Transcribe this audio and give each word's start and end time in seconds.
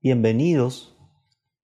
bienvenidos 0.00 0.96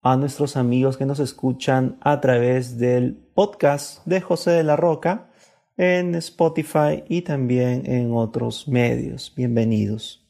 a 0.02 0.16
nuestros 0.16 0.56
amigos 0.56 0.96
que 0.98 1.06
nos 1.06 1.20
escuchan 1.20 1.98
a 2.02 2.22
través 2.22 2.78
del 2.78 3.16
podcast 3.36 4.06
de 4.06 4.22
José 4.22 4.52
de 4.52 4.64
la 4.64 4.78
Roca 4.78 5.30
en 5.76 6.16
Spotify 6.16 7.04
y 7.10 7.24
también 7.24 7.86
en 7.92 8.14
otros 8.14 8.68
medios. 8.70 9.34
Bienvenidos. 9.36 10.26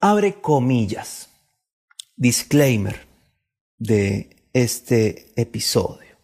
Abre 0.00 0.40
comillas. 0.40 1.28
Disclaimer 2.16 3.06
de 3.78 4.44
este 4.54 5.32
episodio. 5.40 6.16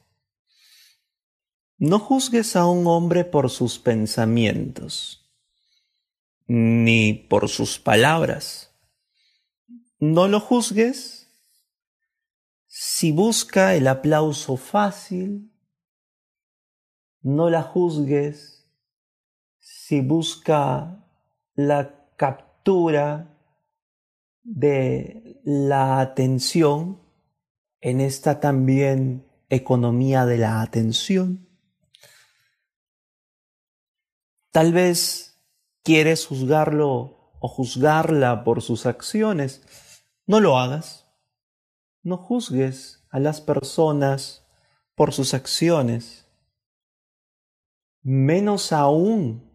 No 1.79 1.98
juzgues 1.98 2.56
a 2.56 2.66
un 2.66 2.86
hombre 2.86 3.24
por 3.24 3.50
sus 3.50 3.79
pensamientos, 3.79 5.30
ni 6.46 7.12
por 7.12 7.50
sus 7.50 7.78
palabras 7.78 8.66
no 9.98 10.28
lo 10.28 10.41
juzgues 10.41 11.28
si 12.66 13.12
busca 13.12 13.74
el 13.74 13.88
aplauso 13.88 14.56
fácil. 14.56 15.52
No 17.22 17.50
la 17.50 17.62
juzgues 17.62 18.70
si 19.59 20.00
busca 20.00 21.05
la 21.55 22.12
captura 22.16 23.36
de 24.42 25.41
la 25.45 26.00
atención 26.00 27.00
en 27.80 28.00
esta 28.00 28.38
también 28.41 29.27
economía 29.48 30.27
de 30.27 30.38
la 30.38 30.60
atención. 30.60 31.48
Tal 34.50 34.72
vez 34.72 35.38
quieres 35.83 36.27
juzgarlo 36.27 37.33
o 37.41 37.48
juzgarla 37.48 38.44
por 38.44 38.62
sus 38.62 38.86
acciones 38.86 39.62
no 40.27 40.41
lo 40.41 40.58
hagas. 40.58 41.06
No 42.02 42.16
juzgues 42.16 43.05
a 43.10 43.19
las 43.19 43.41
personas 43.41 44.46
por 44.94 45.12
sus 45.12 45.34
acciones, 45.34 46.27
menos 48.02 48.72
aún 48.72 49.50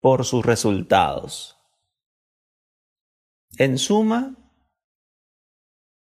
por 0.00 0.24
sus 0.24 0.44
resultados. 0.44 1.58
En 3.58 3.78
suma, 3.78 4.36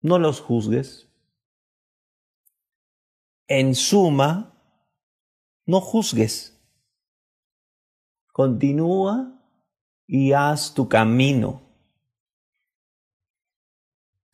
no 0.01 0.19
los 0.19 0.41
juzgues. 0.41 1.07
En 3.47 3.75
suma, 3.75 4.53
no 5.65 5.79
juzgues. 5.79 6.59
Continúa 8.33 9.39
y 10.07 10.33
haz 10.33 10.73
tu 10.73 10.89
camino. 10.89 11.64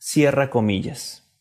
Cierra 0.04 0.50
comillas. 0.50 1.32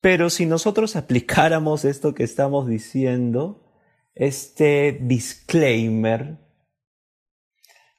Pero 0.00 0.30
si 0.30 0.46
nosotros 0.46 0.96
aplicáramos 0.96 1.84
esto 1.84 2.14
que 2.14 2.24
estamos 2.24 2.66
diciendo, 2.66 3.70
este 4.14 4.98
disclaimer, 5.02 6.38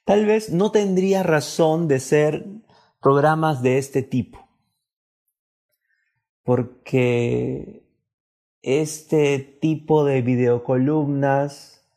tal 0.04 0.26
vez 0.26 0.50
no 0.50 0.72
tendría 0.72 1.22
razón 1.22 1.86
de 1.86 2.00
ser 2.00 2.44
programas 3.00 3.62
de 3.62 3.78
este 3.78 4.02
tipo. 4.02 4.48
Porque 6.42 7.86
este 8.62 9.38
tipo 9.38 10.04
de 10.04 10.22
videocolumnas, 10.22 11.88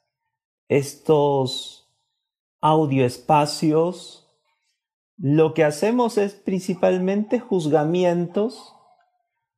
estos 0.67 1.91
audioespacios, 2.61 4.22
lo 5.23 5.53
que 5.53 5.63
hacemos 5.63 6.17
es 6.17 6.33
principalmente 6.33 7.39
juzgamientos, 7.39 8.75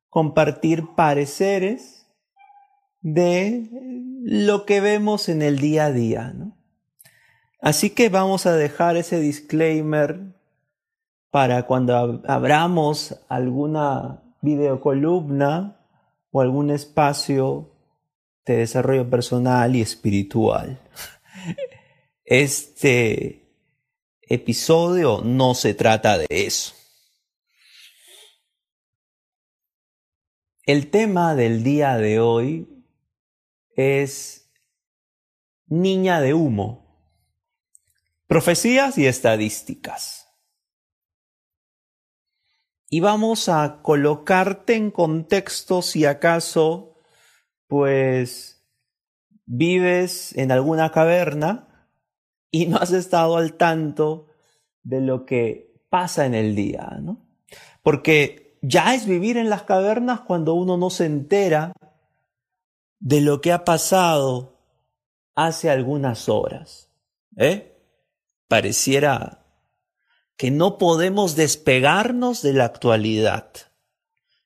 compartir 0.08 0.94
pareceres 0.94 2.06
de 3.00 3.68
lo 4.22 4.64
que 4.64 4.80
vemos 4.80 5.28
en 5.28 5.42
el 5.42 5.58
día 5.58 5.86
a 5.86 5.90
día. 5.90 6.34
Así 7.60 7.90
que 7.90 8.10
vamos 8.10 8.46
a 8.46 8.54
dejar 8.54 8.96
ese 8.96 9.18
disclaimer 9.18 10.36
para 11.32 11.64
cuando 11.64 12.22
abramos 12.28 13.20
alguna 13.28 14.22
videocolumna 14.42 15.80
o 16.30 16.42
algún 16.42 16.70
espacio 16.70 17.72
de 18.44 18.58
desarrollo 18.58 19.10
personal 19.10 19.74
y 19.74 19.80
espiritual. 19.80 20.78
Este 22.24 23.45
episodio 24.26 25.22
no 25.22 25.54
se 25.54 25.74
trata 25.74 26.18
de 26.18 26.26
eso. 26.28 26.74
El 30.64 30.90
tema 30.90 31.36
del 31.36 31.62
día 31.62 31.96
de 31.96 32.18
hoy 32.18 32.84
es 33.76 34.50
niña 35.66 36.20
de 36.20 36.34
humo, 36.34 37.14
profecías 38.26 38.98
y 38.98 39.06
estadísticas. 39.06 40.26
Y 42.88 43.00
vamos 43.00 43.48
a 43.48 43.80
colocarte 43.82 44.74
en 44.74 44.90
contexto 44.90 45.82
si 45.82 46.04
acaso, 46.04 46.96
pues, 47.68 48.64
vives 49.44 50.36
en 50.36 50.50
alguna 50.50 50.90
caverna 50.90 51.65
y 52.56 52.66
no 52.66 52.78
has 52.78 52.92
estado 52.92 53.36
al 53.36 53.54
tanto 53.54 54.28
de 54.82 55.02
lo 55.02 55.26
que 55.26 55.74
pasa 55.90 56.24
en 56.24 56.34
el 56.34 56.54
día, 56.54 56.98
¿no? 57.02 57.26
Porque 57.82 58.58
ya 58.62 58.94
es 58.94 59.06
vivir 59.06 59.36
en 59.36 59.50
las 59.50 59.62
cavernas 59.62 60.20
cuando 60.20 60.54
uno 60.54 60.76
no 60.78 60.88
se 60.88 61.04
entera 61.04 61.72
de 62.98 63.20
lo 63.20 63.42
que 63.42 63.52
ha 63.52 63.64
pasado 63.64 64.58
hace 65.34 65.68
algunas 65.68 66.30
horas. 66.30 66.90
¿eh? 67.36 67.76
Pareciera 68.48 69.44
que 70.36 70.50
no 70.50 70.78
podemos 70.78 71.36
despegarnos 71.36 72.40
de 72.40 72.54
la 72.54 72.64
actualidad, 72.64 73.52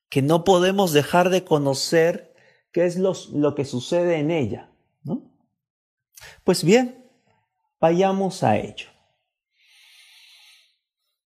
que 0.09 0.21
no 0.21 0.43
podemos 0.43 0.93
dejar 0.93 1.31
de 1.31 1.45
conocer 1.45 2.35
qué 2.73 2.87
es 2.87 2.99
lo, 2.99 3.13
lo 3.33 3.55
que 3.55 3.65
sucede 3.65 4.17
en 4.17 4.33
ella. 4.33 4.73
¿no? 5.05 5.33
Pues 6.43 6.65
bien, 6.65 7.00
Vayamos 7.81 8.43
a 8.43 8.59
ello. 8.59 8.89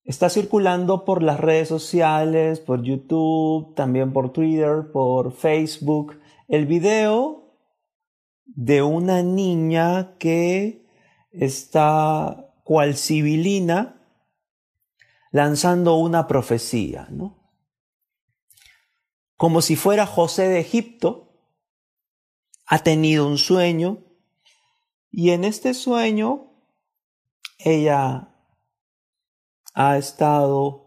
Está 0.04 0.28
circulando 0.28 1.04
por 1.04 1.22
las 1.22 1.40
redes 1.40 1.66
sociales, 1.68 2.60
por 2.60 2.82
YouTube, 2.82 3.74
también 3.74 4.12
por 4.12 4.32
Twitter, 4.32 4.92
por 4.92 5.32
Facebook, 5.32 6.20
el 6.46 6.66
video 6.66 7.58
de 8.44 8.82
una 8.82 9.22
niña 9.22 10.16
que 10.18 10.86
está 11.32 12.52
cual 12.62 12.96
civilina 12.96 14.00
lanzando 15.32 15.96
una 15.96 16.28
profecía, 16.28 17.08
¿no? 17.10 17.50
Como 19.36 19.62
si 19.62 19.74
fuera 19.74 20.06
José 20.06 20.48
de 20.48 20.60
Egipto, 20.60 21.32
ha 22.66 22.78
tenido 22.80 23.26
un 23.26 23.38
sueño 23.38 24.03
y 25.16 25.30
en 25.30 25.44
este 25.44 25.74
sueño, 25.74 26.50
ella 27.58 28.34
ha 29.72 29.96
estado 29.96 30.86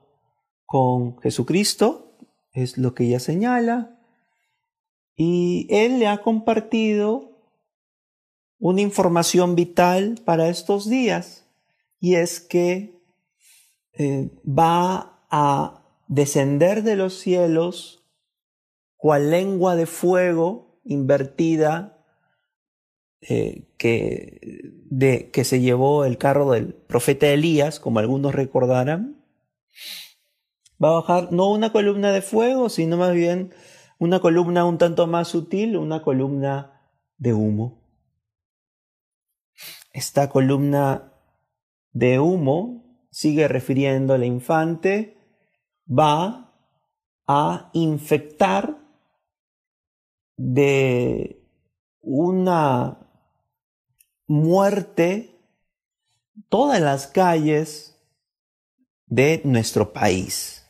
con 0.65 1.17
Jesucristo, 1.21 2.17
es 2.51 2.77
lo 2.77 2.93
que 2.93 3.05
ella 3.05 3.21
señala, 3.21 4.01
y 5.15 5.65
él 5.69 5.99
le 5.99 6.07
ha 6.07 6.21
compartido 6.23 7.39
una 8.59 8.81
información 8.81 9.55
vital 9.55 10.21
para 10.25 10.49
estos 10.49 10.89
días, 10.89 11.47
y 12.01 12.15
es 12.15 12.41
que 12.41 12.99
eh, 13.93 14.29
va 14.45 15.23
a 15.29 15.85
descender 16.09 16.83
de 16.83 16.97
los 16.97 17.17
cielos 17.17 18.03
cual 18.97 19.31
lengua 19.31 19.77
de 19.77 19.85
fuego 19.85 20.81
invertida 20.83 21.96
eh, 23.21 23.67
que, 23.77 24.61
de, 24.89 25.31
que 25.31 25.43
se 25.43 25.59
llevó 25.59 26.05
el 26.05 26.17
carro 26.17 26.51
del 26.51 26.73
profeta 26.73 27.27
Elías, 27.27 27.79
como 27.79 27.99
algunos 27.99 28.35
recordarán, 28.35 29.25
va 30.83 30.89
a 30.89 31.01
bajar 31.01 31.31
no 31.31 31.51
una 31.51 31.71
columna 31.71 32.11
de 32.11 32.21
fuego, 32.21 32.69
sino 32.69 32.97
más 32.97 33.13
bien 33.13 33.53
una 33.99 34.19
columna 34.19 34.65
un 34.65 34.77
tanto 34.77 35.07
más 35.07 35.29
sutil, 35.29 35.77
una 35.77 36.01
columna 36.01 36.91
de 37.17 37.33
humo. 37.33 37.81
Esta 39.91 40.29
columna 40.29 41.13
de 41.91 42.19
humo, 42.19 43.07
sigue 43.09 43.47
refiriendo 43.47 44.13
al 44.13 44.23
infante, 44.23 45.17
va 45.87 46.53
a 47.25 47.71
infectar 47.73 48.77
de 50.37 51.43
una 52.01 53.06
muerte 54.27 55.39
todas 56.49 56.81
las 56.81 57.07
calles 57.07 57.97
de 59.07 59.41
nuestro 59.45 59.93
país. 59.93 60.65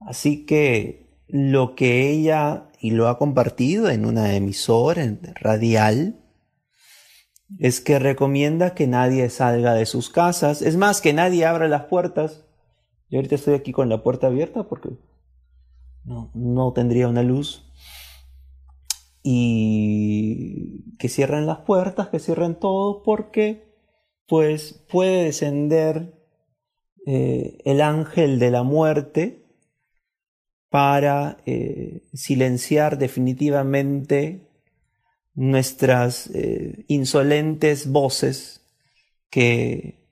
Así 0.00 0.44
que 0.44 1.24
lo 1.28 1.74
que 1.74 2.10
ella, 2.10 2.70
y 2.80 2.90
lo 2.90 3.08
ha 3.08 3.18
compartido 3.18 3.90
en 3.90 4.04
una 4.04 4.34
emisora 4.34 5.04
radial, 5.40 6.20
es 7.58 7.80
que 7.80 7.98
recomienda 7.98 8.74
que 8.74 8.86
nadie 8.86 9.28
salga 9.30 9.74
de 9.74 9.86
sus 9.86 10.10
casas. 10.10 10.62
Es 10.62 10.76
más, 10.76 11.00
que 11.00 11.12
nadie 11.12 11.46
abra 11.46 11.68
las 11.68 11.84
puertas. 11.84 12.44
Yo 13.08 13.18
ahorita 13.18 13.36
estoy 13.36 13.54
aquí 13.54 13.72
con 13.72 13.88
la 13.88 14.02
puerta 14.02 14.26
abierta 14.26 14.64
porque 14.64 14.90
no, 16.04 16.30
no 16.34 16.72
tendría 16.72 17.08
una 17.08 17.22
luz. 17.22 17.65
Y 19.28 20.94
que 21.00 21.08
cierren 21.08 21.46
las 21.46 21.58
puertas, 21.58 22.10
que 22.10 22.20
cierren 22.20 22.54
todo, 22.54 23.02
porque 23.02 23.74
pues 24.28 24.84
puede 24.88 25.24
descender 25.24 26.14
eh, 27.06 27.58
el 27.64 27.80
ángel 27.80 28.38
de 28.38 28.52
la 28.52 28.62
muerte 28.62 29.44
para 30.68 31.38
eh, 31.44 32.02
silenciar 32.14 32.98
definitivamente 32.98 34.48
nuestras 35.34 36.30
eh, 36.32 36.84
insolentes 36.86 37.90
voces 37.90 38.60
que 39.28 40.06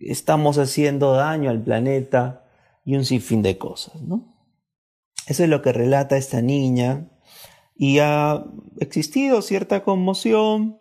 estamos 0.00 0.58
haciendo 0.58 1.12
daño 1.12 1.50
al 1.50 1.62
planeta 1.62 2.44
y 2.84 2.96
un 2.96 3.04
sinfín 3.04 3.42
de 3.42 3.56
cosas, 3.56 4.02
¿no? 4.02 4.34
Eso 5.28 5.44
es 5.44 5.48
lo 5.48 5.62
que 5.62 5.72
relata 5.72 6.16
esta 6.16 6.40
niña 6.40 7.08
y 7.78 8.00
ha 8.00 8.44
existido 8.80 9.40
cierta 9.40 9.84
conmoción 9.84 10.80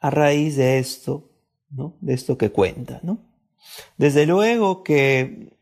a 0.00 0.08
raíz 0.10 0.56
de 0.56 0.78
esto, 0.78 1.30
¿no? 1.70 1.98
De 2.00 2.14
esto 2.14 2.38
que 2.38 2.50
cuenta, 2.50 3.00
¿no? 3.02 3.18
Desde 3.98 4.24
luego 4.24 4.82
que 4.82 5.58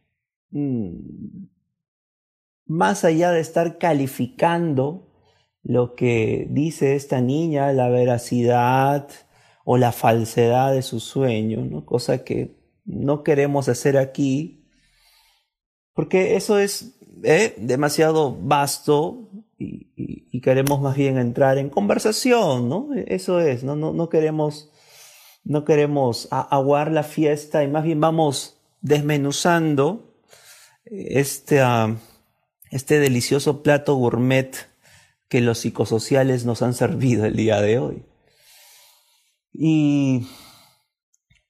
mm, 0.51 1.47
más 2.67 3.05
allá 3.05 3.33
de 3.33 3.41
estar 3.41 3.79
calificando 3.79 5.09
lo 5.65 5.97
que 5.97 6.47
dice 6.49 6.95
esta 6.95 7.21
niña, 7.21 7.73
la 7.73 7.89
veracidad 7.89 9.09
o 9.65 9.77
la 9.79 9.91
falsedad 9.91 10.73
de 10.73 10.83
su 10.83 11.01
sueño, 11.01 11.65
¿no? 11.65 11.85
cosa 11.85 12.25
que 12.25 12.57
no 12.85 13.23
queremos 13.23 13.69
hacer 13.69 13.97
aquí, 13.97 14.65
porque 15.93 16.37
eso 16.37 16.59
es 16.59 16.99
¿eh? 17.23 17.55
demasiado 17.59 18.37
vasto 18.37 19.29
y, 19.97 20.41
queremos 20.41 20.81
más 20.81 20.97
bien 20.97 21.19
entrar 21.19 21.59
en 21.59 21.71
conversación, 21.71 22.69
¿no? 22.69 22.89
Eso 23.07 23.41
es, 23.41 23.63
no, 23.63 23.77
no, 23.77 24.09
queremos, 24.09 24.71
no 25.45 25.65
queremos 25.65 26.29
aguar 26.31 26.91
la 26.91 27.05
fiesta 27.05 27.63
y 27.63 27.69
más 27.69 27.85
bien 27.85 28.01
vamos 28.01 28.57
desmenuzando 28.81 30.13
este, 30.85 31.61
ah, 31.61 31.97
este 32.71 32.99
delicioso 32.99 33.63
plato 33.63 33.95
gourmet 33.95 34.57
que 35.29 35.41
los 35.41 35.59
psicosociales 35.59 36.45
nos 36.45 36.61
han 36.63 36.75
servido 36.75 37.25
el 37.25 37.37
día 37.37 37.61
de 37.61 37.79
hoy. 37.79 38.05
Y 39.53 40.27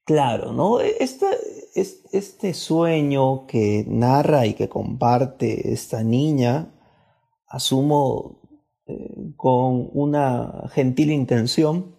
claro, 0.04 0.52
¿no? 0.52 0.80
Este, 0.80 1.26
este 1.74 2.54
sueño 2.54 3.46
que 3.46 3.84
narra 3.88 4.46
y 4.46 4.54
que 4.54 4.68
comparte 4.68 5.72
esta 5.72 6.02
niña, 6.02 6.72
asumo 7.52 8.40
eh, 8.86 9.32
con 9.36 9.90
una 9.92 10.68
gentil 10.72 11.10
intención, 11.12 11.94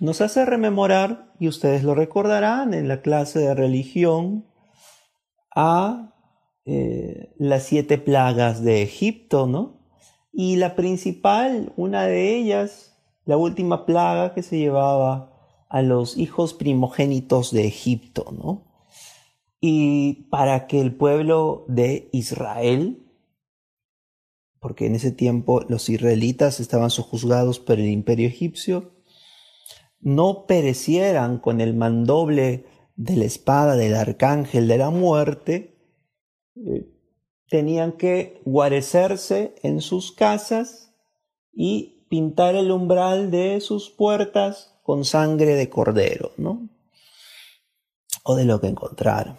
nos 0.00 0.20
hace 0.20 0.44
rememorar, 0.44 1.32
y 1.38 1.46
ustedes 1.46 1.84
lo 1.84 1.94
recordarán 1.94 2.74
en 2.74 2.88
la 2.88 3.02
clase 3.02 3.38
de 3.38 3.54
religión, 3.54 4.46
a 5.54 6.14
eh, 6.64 7.34
las 7.38 7.64
siete 7.64 7.98
plagas 7.98 8.64
de 8.64 8.82
Egipto, 8.82 9.46
¿no? 9.46 9.78
Y 10.32 10.56
la 10.56 10.74
principal, 10.74 11.72
una 11.76 12.06
de 12.06 12.34
ellas, 12.34 12.98
la 13.24 13.36
última 13.36 13.86
plaga 13.86 14.34
que 14.34 14.42
se 14.42 14.58
llevaba 14.58 15.30
a 15.68 15.82
los 15.82 16.16
hijos 16.16 16.54
primogénitos 16.54 17.52
de 17.52 17.66
Egipto, 17.66 18.32
¿no? 18.32 18.64
Y 19.60 20.26
para 20.30 20.66
que 20.66 20.80
el 20.80 20.94
pueblo 20.96 21.64
de 21.68 22.08
Israel, 22.12 23.03
porque 24.64 24.86
en 24.86 24.94
ese 24.94 25.12
tiempo 25.12 25.60
los 25.68 25.90
israelitas 25.90 26.58
estaban 26.58 26.88
sojuzgados 26.88 27.60
por 27.60 27.78
el 27.78 27.84
imperio 27.84 28.28
egipcio, 28.28 28.94
no 30.00 30.46
perecieran 30.46 31.36
con 31.38 31.60
el 31.60 31.74
mandoble 31.74 32.64
de 32.96 33.16
la 33.16 33.26
espada 33.26 33.76
del 33.76 33.94
arcángel 33.94 34.66
de 34.66 34.78
la 34.78 34.88
muerte, 34.88 35.76
eh, 36.56 36.90
tenían 37.50 37.92
que 37.92 38.40
guarecerse 38.46 39.54
en 39.62 39.82
sus 39.82 40.12
casas 40.12 40.94
y 41.52 42.06
pintar 42.08 42.54
el 42.54 42.70
umbral 42.70 43.30
de 43.30 43.60
sus 43.60 43.90
puertas 43.90 44.78
con 44.82 45.04
sangre 45.04 45.56
de 45.56 45.68
cordero, 45.68 46.32
¿no? 46.38 46.70
O 48.22 48.34
de 48.34 48.46
lo 48.46 48.62
que 48.62 48.68
encontraron. 48.68 49.36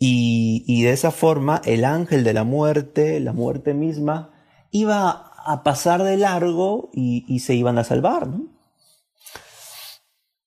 Y, 0.00 0.82
de 0.82 0.92
esa 0.92 1.10
forma 1.10 1.60
el 1.64 1.84
ángel 1.84 2.22
de 2.22 2.32
la 2.32 2.44
muerte, 2.44 3.18
la 3.20 3.32
muerte 3.32 3.74
misma, 3.74 4.30
iba 4.70 5.32
a 5.44 5.62
pasar 5.64 6.04
de 6.04 6.16
largo 6.16 6.90
y, 6.92 7.38
se 7.40 7.54
iban 7.54 7.78
a 7.78 7.84
salvar. 7.84 8.28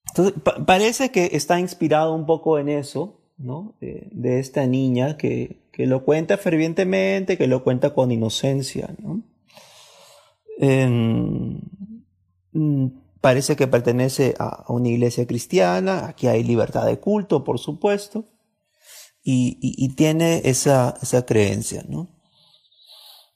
Entonces, 0.09 0.33
parece 0.65 1.11
que 1.11 1.31
está 1.33 1.59
inspirado 1.59 2.13
un 2.13 2.25
poco 2.25 2.59
en 2.59 2.69
eso, 2.69 3.21
¿no? 3.37 3.75
de 3.79 4.39
esta 4.39 4.65
niña 4.67 5.17
que, 5.17 5.61
que 5.71 5.87
lo 5.87 6.03
cuenta 6.03 6.37
fervientemente, 6.37 7.37
que 7.37 7.47
lo 7.47 7.63
cuenta 7.63 7.93
con 7.93 8.11
inocencia. 8.11 8.89
Mm, 10.59 11.55
parece 13.21 13.55
que 13.55 13.67
pertenece 13.67 14.35
a, 14.37 14.65
una 14.71 14.89
iglesia 14.89 15.25
cristiana, 15.25 16.07
aquí 16.07 16.27
hay 16.27 16.43
libertad 16.43 16.85
de 16.85 16.99
culto, 16.99 17.43
por 17.43 17.59
supuesto, 17.59 18.25
y, 19.23 19.89
tiene 19.95 20.41
esa, 20.45 20.95
creencia. 21.27 21.83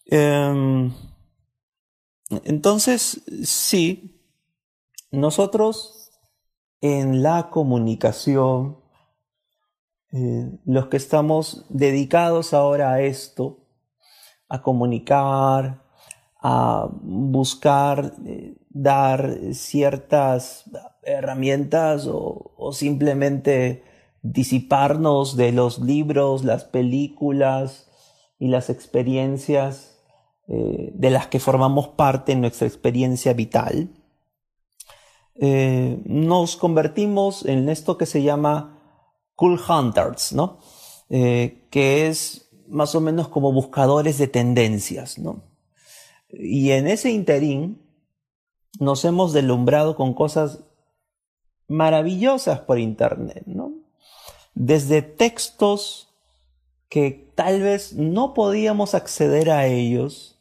Em, 0.07 0.93
entonces, 2.43 3.21
sí, 3.43 4.21
nosotros 5.11 6.11
en 6.81 7.23
la 7.23 7.49
comunicación, 7.49 8.79
eh, 10.11 10.51
los 10.65 10.87
que 10.87 10.97
estamos 10.97 11.65
dedicados 11.69 12.53
ahora 12.53 12.93
a 12.93 13.01
esto, 13.01 13.65
a 14.49 14.61
comunicar, 14.61 15.83
a 16.41 16.87
buscar 17.01 18.13
eh, 18.25 18.55
dar 18.69 19.53
ciertas 19.53 20.69
herramientas 21.01 22.07
o, 22.07 22.71
simplemente 22.71 23.83
disiparnos 24.31 25.35
de 25.35 25.51
los 25.51 25.79
libros, 25.79 26.43
las 26.43 26.63
películas 26.63 27.89
y 28.39 28.47
las 28.47 28.69
experiencias 28.69 29.99
eh, 30.47 30.91
de 30.93 31.09
las 31.09 31.27
que 31.27 31.39
formamos 31.39 31.89
parte 31.89 32.31
en 32.31 32.41
nuestra 32.41 32.67
experiencia 32.67 33.33
vital, 33.33 33.89
nos 35.37 36.55
convertimos 36.55 37.45
en 37.45 37.67
esto 37.67 37.97
que 37.97 38.05
se 38.05 38.23
llama 38.23 38.75
Cool 39.35 39.59
Hunters, 39.67 40.33
¿no? 40.33 40.59
Eh, 41.09 41.67
que 41.69 42.07
es 42.07 42.49
más 42.67 42.95
o 42.95 43.01
menos 43.01 43.27
como 43.27 43.51
buscadores 43.51 44.17
de 44.17 44.27
tendencias, 44.27 45.19
¿no? 45.19 45.43
Y 46.29 46.71
en 46.71 46.87
ese 46.87 47.11
interín 47.11 47.81
nos 48.79 49.05
hemos 49.05 49.33
delumbrado 49.33 49.95
con 49.95 50.13
cosas 50.13 50.63
maravillosas 51.67 52.61
por 52.61 52.79
Internet. 52.79 53.43
Desde 54.55 55.01
textos 55.01 56.09
que 56.89 57.31
tal 57.35 57.61
vez 57.61 57.93
no 57.93 58.33
podíamos 58.33 58.95
acceder 58.95 59.51
a 59.51 59.67
ellos 59.67 60.39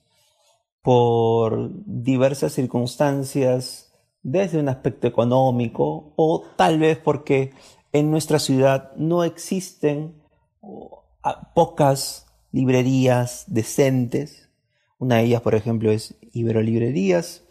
por 0.83 1.71
diversas 1.85 2.53
circunstancias, 2.53 3.93
desde 4.23 4.59
un 4.59 4.69
aspecto 4.69 5.07
económico 5.07 6.15
o 6.17 6.45
tal 6.57 6.79
vez 6.79 6.99
porque 6.99 7.53
en 7.93 8.11
nuestra 8.11 8.39
ciudad 8.39 8.93
no 8.97 9.23
existen 9.23 10.21
pocas 11.55 12.27
librerías 12.51 13.45
decentes. 13.47 14.49
Una 14.99 15.17
de 15.17 15.25
ellas, 15.25 15.43
por 15.43 15.55
ejemplo, 15.55 15.91
es 15.91 16.17
Iberolibrerías. 16.33 17.43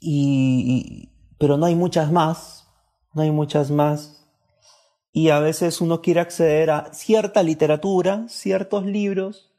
Y, 0.00 1.10
pero 1.38 1.56
no 1.56 1.66
hay 1.66 1.74
muchas 1.74 2.10
más. 2.10 2.68
No 3.14 3.22
hay 3.22 3.30
muchas 3.30 3.70
más. 3.70 4.15
Y 5.16 5.30
a 5.30 5.38
veces 5.38 5.80
uno 5.80 6.02
quiere 6.02 6.20
acceder 6.20 6.68
a 6.68 6.92
cierta 6.92 7.42
literatura, 7.42 8.26
ciertos 8.28 8.84
libros. 8.84 9.50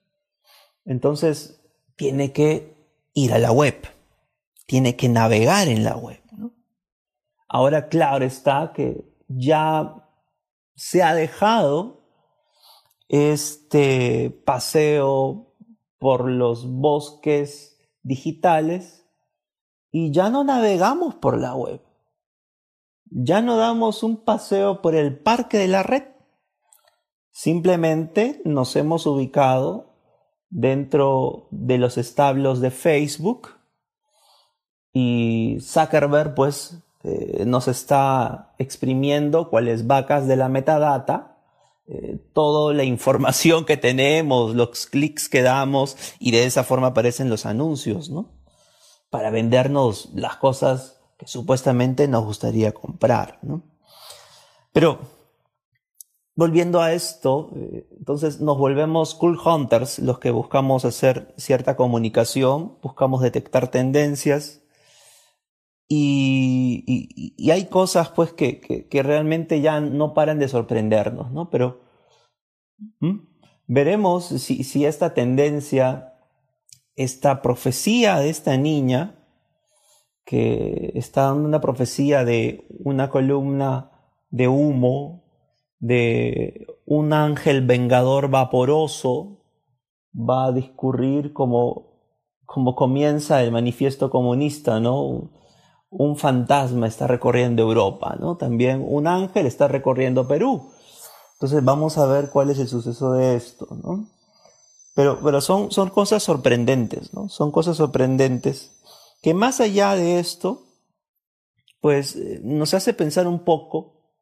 Entonces 0.86 1.60
tiene 1.96 2.32
que 2.32 2.76
ir 3.16 3.34
a 3.34 3.40
la 3.40 3.52
web. 3.52 3.76
Tiene 4.68 4.96
que 4.96 5.10
navegar 5.10 5.68
en 5.68 5.84
la 5.84 5.98
web. 5.98 6.22
Ahora 7.48 7.88
claro 7.88 8.24
está 8.24 8.72
que 8.72 9.04
ya 9.30 10.08
se 10.76 11.02
ha 11.02 11.16
dejado 11.16 12.02
este 13.10 14.30
paseo 14.46 15.56
por 15.98 16.30
los 16.30 16.68
bosques 16.70 17.80
digitales 18.04 19.08
y 19.90 20.12
ya 20.12 20.30
no 20.30 20.44
navegamos 20.44 21.16
por 21.16 21.36
la 21.36 21.56
web. 21.56 21.82
Ya 23.10 23.42
no 23.42 23.58
damos 23.58 24.04
un 24.04 24.18
paseo 24.18 24.82
por 24.82 24.96
el 24.96 25.18
parque 25.18 25.58
de 25.58 25.68
la 25.68 25.84
red. 25.84 26.04
Simplemente 27.32 28.42
nos 28.46 28.76
hemos 28.76 29.06
ubicado 29.06 29.94
dentro 30.50 31.48
de 31.52 31.78
los 31.78 31.98
establos 31.98 32.62
de 32.62 32.72
Facebook 32.72 33.50
y 34.94 35.58
Zuckerberg 35.62 36.34
pues 36.34 36.80
eh, 37.04 37.46
nos 37.46 37.68
está 37.68 38.56
exprimiendo 38.58 39.50
cuáles 39.50 39.86
vacas 39.86 40.28
de 40.28 40.36
la 40.36 40.50
metadata, 40.50 41.38
eh, 41.88 42.18
toda 42.34 42.74
la 42.74 42.84
información 42.84 43.66
que 43.66 43.78
tenemos, 43.78 44.56
los 44.56 44.88
clics 44.88 45.30
que 45.30 45.42
damos 45.42 45.96
y 46.20 46.32
de 46.32 46.46
esa 46.46 46.64
forma 46.64 46.88
aparecen 46.88 47.30
los 47.30 47.46
anuncios, 47.46 48.10
¿no? 48.10 48.32
Para 49.10 49.30
vendernos 49.30 50.10
las 50.16 50.38
cosas 50.38 50.97
que 51.18 51.28
supuestamente 51.28 52.08
nos 52.08 52.26
gustaría 52.26 52.74
comprar, 52.74 53.40
¿no? 53.42 53.64
Pero 54.72 55.00
volviendo 56.36 56.82
a 56.82 56.94
esto, 56.94 57.52
eh, 57.56 57.88
entonces 57.98 58.40
nos 58.40 58.58
volvemos 58.58 59.16
cool 59.16 59.40
hunters, 59.44 60.00
los 60.00 60.20
que 60.20 60.32
buscamos 60.32 60.86
hacer 60.86 61.34
cierta 61.38 61.76
comunicación, 61.76 62.78
buscamos 62.82 63.22
detectar 63.22 63.70
tendencias, 63.70 64.62
y, 65.90 67.50
hay 67.50 67.66
cosas 67.68 68.10
pues 68.10 68.34
que, 68.34 68.60
que, 68.60 69.04
realmente 69.04 69.62
ya 69.62 69.80
no 69.80 70.14
paran 70.14 70.40
de 70.40 70.50
sorprendernos, 70.50 71.32
¿no? 71.32 71.50
Pero 71.50 71.82
veremos 73.68 74.26
si, 74.26 74.64
si 74.64 74.86
esta 74.86 75.14
tendencia, 75.14 76.14
esta 76.96 77.42
profecía 77.42 78.18
de 78.20 78.30
esta 78.30 78.58
niña, 78.58 79.17
que 80.28 80.92
está 80.96 81.24
dando 81.24 81.48
una 81.48 81.62
profecía 81.62 82.26
de 82.26 82.68
una 82.84 83.10
columna 83.10 83.92
de 84.30 84.50
humo, 84.50 85.24
de 85.80 86.68
un 86.86 87.14
ángel 87.14 87.66
vengador 87.66 88.30
vaporoso, 88.30 89.40
va 90.14 90.48
a 90.48 90.52
discurrir 90.52 91.32
como, 91.32 92.02
como 92.46 92.76
comienza 92.76 93.42
el 93.42 93.54
manifiesto 93.54 94.10
comunista, 94.10 94.82
¿no? 94.82 95.32
un 95.90 96.18
fantasma 96.18 96.88
está 96.88 97.08
recorriendo 97.08 97.64
Europa, 97.64 98.18
¿no? 98.20 98.36
También 98.36 98.86
un 98.86 99.08
ángel 99.08 99.46
está 99.46 99.70
recorriendo 99.70 100.28
Perú. 100.28 100.72
Entonces 101.36 101.64
vamos 101.64 101.98
a 101.98 102.06
ver 102.06 102.32
cuál 102.32 102.50
es 102.50 102.60
el 102.60 102.68
suceso 102.68 103.14
de 103.14 103.38
esto, 103.38 103.66
¿no? 103.82 104.06
Pero, 104.94 105.20
pero 105.24 105.40
son, 105.40 105.72
son 105.72 105.90
cosas 105.90 106.24
sorprendentes, 106.24 107.14
¿no? 107.14 107.30
Son 107.30 107.52
cosas 107.52 107.78
sorprendentes 107.78 108.77
que 109.22 109.34
más 109.34 109.60
allá 109.60 109.96
de 109.96 110.20
esto, 110.20 110.66
pues 111.80 112.16
eh, 112.16 112.40
nos 112.44 112.74
hace 112.74 112.94
pensar 112.94 113.28
un 113.28 113.44
poco 113.44 114.14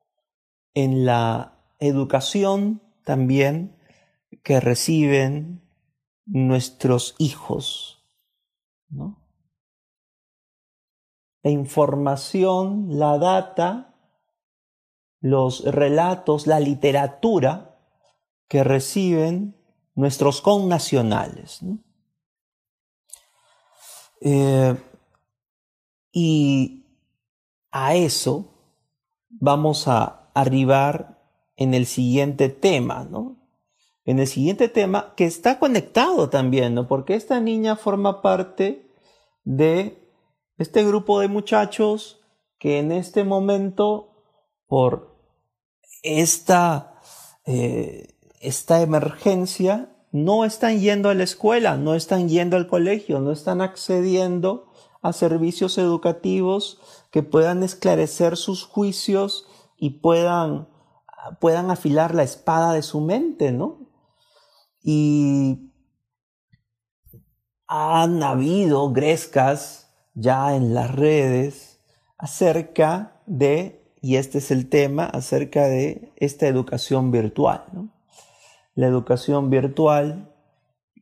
en 0.73 1.05
la 1.05 1.59
educación 1.79 2.81
también 3.03 3.77
que 4.43 4.59
reciben 4.59 5.61
nuestros 6.25 7.15
hijos, 7.17 8.03
¿no? 8.89 9.25
la 11.45 11.51
información, 11.51 12.87
la 12.97 13.19
data, 13.19 13.93
los 15.19 15.63
relatos, 15.63 16.47
la 16.47 16.59
literatura 16.59 17.77
que 18.47 18.63
reciben 18.63 19.55
nuestros 19.93 20.41
connacionales. 20.41 21.61
Eh, 24.27 24.75
y 26.11 26.83
a 27.71 27.93
eso 27.93 28.55
vamos 29.29 29.87
a 29.87 30.31
arribar 30.33 31.21
en 31.55 31.75
el 31.75 31.85
siguiente 31.85 32.49
tema, 32.49 33.03
¿no? 33.03 33.37
En 34.03 34.17
el 34.17 34.25
siguiente 34.25 34.67
tema 34.67 35.13
que 35.15 35.25
está 35.25 35.59
conectado 35.59 36.29
también, 36.31 36.73
¿no? 36.73 36.87
Porque 36.87 37.13
esta 37.13 37.39
niña 37.39 37.75
forma 37.75 38.23
parte 38.23 38.89
de 39.43 40.09
este 40.57 40.83
grupo 40.83 41.19
de 41.19 41.27
muchachos 41.27 42.19
que 42.57 42.79
en 42.79 42.91
este 42.91 43.23
momento, 43.23 44.23
por 44.65 45.19
esta, 46.01 46.99
eh, 47.45 48.15
esta 48.39 48.81
emergencia, 48.81 49.94
no 50.15 50.45
están 50.45 50.79
yendo 50.79 51.09
a 51.09 51.13
la 51.13 51.25
escuela, 51.25 51.75
no 51.75 51.93
están 51.93 52.29
yendo 52.29 52.55
al 52.55 52.67
colegio, 52.67 53.19
no 53.19 53.33
están 53.33 53.59
accediendo 53.59 54.71
a 55.01 55.11
servicios 55.11 55.77
educativos 55.77 56.79
que 57.11 57.21
puedan 57.21 57.63
esclarecer 57.63 58.37
sus 58.37 58.63
juicios 58.63 59.45
y 59.77 59.99
puedan, 59.99 60.69
puedan 61.41 61.69
afilar 61.69 62.15
la 62.15 62.23
espada 62.23 62.71
de 62.71 62.81
su 62.81 63.01
mente, 63.01 63.51
¿no? 63.51 63.89
Y 64.81 65.73
han 67.67 68.23
habido 68.23 68.93
grescas 68.93 69.93
ya 70.13 70.55
en 70.55 70.73
las 70.73 70.95
redes 70.95 71.81
acerca 72.17 73.21
de, 73.25 73.93
y 74.01 74.15
este 74.15 74.37
es 74.37 74.49
el 74.49 74.69
tema, 74.69 75.07
acerca 75.07 75.65
de 75.65 76.13
esta 76.15 76.47
educación 76.47 77.11
virtual. 77.11 77.91
La 78.75 78.87
educación 78.87 79.49
virtual 79.49 80.31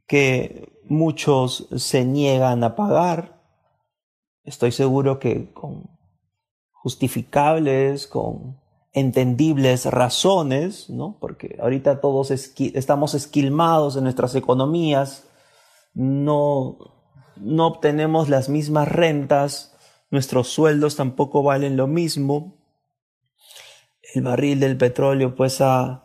que 0.08 0.82
muchos 0.86 1.68
se 1.76 2.06
niegan 2.06 2.64
a 2.64 2.76
pagar, 2.76 3.42
estoy 4.44 4.72
seguro 4.72 5.20
que 5.20 5.52
con 5.54 5.90
justificables, 6.72 8.08
con 8.08 8.62
entendibles 8.94 9.86
razones, 9.86 10.90
¿no? 10.90 11.18
porque 11.20 11.58
ahorita 11.62 12.00
todos 12.00 12.32
estamos 12.32 13.16
esquilmados 13.16 13.98
en 13.98 14.04
nuestras 14.04 14.36
economías, 14.36 15.28
no 15.94 16.78
no 17.36 17.68
obtenemos 17.68 18.30
las 18.30 18.50
mismas 18.50 18.88
rentas, 18.88 19.76
nuestros 20.12 20.48
sueldos 20.50 20.96
tampoco 20.96 21.44
valen 21.44 21.78
lo 21.78 21.88
mismo. 21.88 22.58
El 24.14 24.24
barril 24.24 24.60
del 24.60 24.78
petróleo 24.78 25.36
pues 25.36 25.60
ha, 25.62 26.03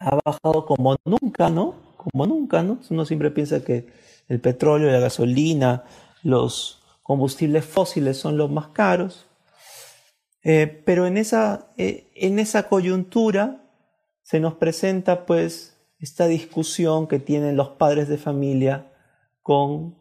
ha 0.00 0.18
bajado 0.24 0.66
como 0.66 0.96
nunca, 1.04 1.50
¿no? 1.50 1.74
Como 1.96 2.26
nunca, 2.26 2.62
¿no? 2.62 2.80
Uno 2.88 3.04
siempre 3.04 3.30
piensa 3.30 3.62
que 3.62 3.86
el 4.28 4.40
petróleo, 4.40 4.90
la 4.90 4.98
gasolina, 4.98 5.84
los 6.22 6.82
combustibles 7.02 7.64
fósiles 7.64 8.16
son 8.16 8.36
los 8.36 8.50
más 8.50 8.68
caros. 8.68 9.26
Eh, 10.42 10.82
pero 10.86 11.06
en 11.06 11.18
esa, 11.18 11.68
eh, 11.76 12.10
en 12.14 12.38
esa 12.38 12.68
coyuntura 12.68 13.70
se 14.22 14.40
nos 14.40 14.54
presenta 14.54 15.26
pues 15.26 15.76
esta 15.98 16.26
discusión 16.26 17.06
que 17.06 17.18
tienen 17.18 17.56
los 17.56 17.70
padres 17.70 18.08
de 18.08 18.16
familia 18.16 18.90
con 19.42 19.98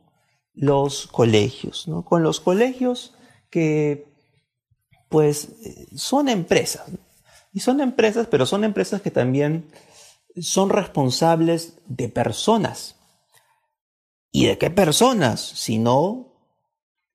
los 0.53 1.07
colegios, 1.07 1.87
¿no? 1.89 2.05
Con 2.05 2.23
los 2.23 2.39
colegios 2.39 3.15
que 3.49 4.07
pues 5.09 5.49
son 5.95 6.29
empresas. 6.29 6.89
Y 7.51 7.61
son 7.61 7.81
empresas, 7.81 8.27
pero 8.29 8.45
son 8.45 8.63
empresas 8.63 9.01
que 9.01 9.11
también 9.11 9.65
son 10.37 10.69
responsables 10.69 11.79
de 11.87 12.09
personas. 12.09 12.95
¿Y 14.31 14.45
de 14.45 14.57
qué 14.57 14.69
personas? 14.69 15.41
Sino 15.41 16.29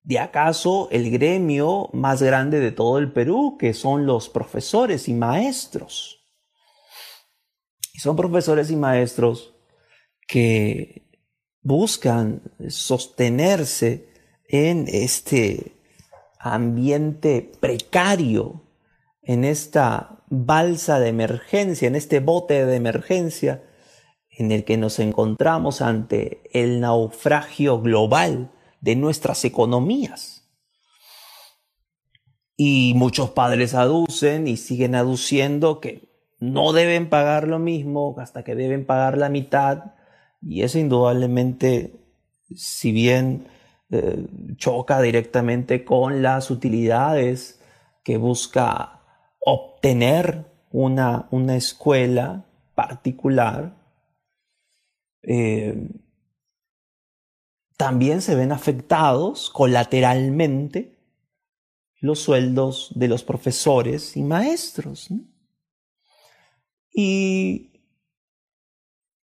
de 0.02 0.18
acaso 0.18 0.88
el 0.90 1.11
gremio 1.11 1.88
más 1.92 2.23
grande 2.23 2.61
de 2.61 2.73
todo 2.73 2.99
el 2.99 3.12
Perú, 3.12 3.56
que 3.59 3.73
son 3.73 4.06
los 4.06 4.28
profesores 4.28 5.09
y 5.09 5.14
maestros. 5.14 6.21
Y 7.92 8.00
son 8.00 8.16
profesores 8.16 8.71
y 8.71 8.76
maestros 8.76 9.54
que 10.26 11.04
buscan 11.62 12.42
sostenerse 12.68 14.09
en 14.49 14.87
este 14.88 15.73
ambiente 16.38 17.50
precario, 17.59 18.63
en 19.26 19.45
esta 19.45 20.23
balsa 20.28 20.99
de 21.00 21.09
emergencia, 21.09 21.88
en 21.88 21.97
este 21.97 22.21
bote 22.21 22.66
de 22.66 22.76
emergencia 22.76 23.62
en 24.31 24.52
el 24.52 24.64
que 24.64 24.76
nos 24.76 24.99
encontramos 24.99 25.81
ante 25.81 26.43
el 26.52 26.81
naufragio 26.81 27.81
global 27.81 28.50
de 28.81 28.97
nuestras 28.97 29.45
economías. 29.45 30.50
Y 32.57 32.93
muchos 32.97 33.31
padres 33.31 33.75
aducen 33.75 34.47
y 34.47 34.57
siguen 34.57 34.95
aduciendo 34.95 35.81
que 35.81 36.09
no 36.40 36.73
deben 36.73 37.09
pagar 37.09 37.49
lo 37.49 37.59
mismo 37.59 38.14
hasta 38.19 38.45
que 38.45 38.54
deben 38.54 38.85
pagar 38.85 39.16
la 39.19 39.28
mitad 39.28 39.95
y 40.47 40.62
eso 40.62 40.78
indudablemente, 40.78 41.95
si 42.54 42.93
bien 42.93 43.47
eh, 43.90 44.26
choca 44.57 45.00
directamente 45.00 45.85
con 45.85 46.23
las 46.23 46.50
utilidades 46.50 47.61
que 48.02 48.19
busca 48.19 48.94
obtener 49.45 50.47
una, 50.71 51.29
una 51.31 51.57
escuela 51.57 52.45
particular, 52.75 53.77
eh, 55.23 55.89
también 57.77 58.23
se 58.23 58.35
ven 58.35 58.53
afectados 58.53 59.51
colateralmente 59.51 60.97
los 62.01 62.21
sueldos 62.21 62.93
de 62.95 63.09
los 63.09 63.25
profesores 63.25 64.17
y 64.17 64.23
maestros. 64.23 65.09
Y 66.93 67.73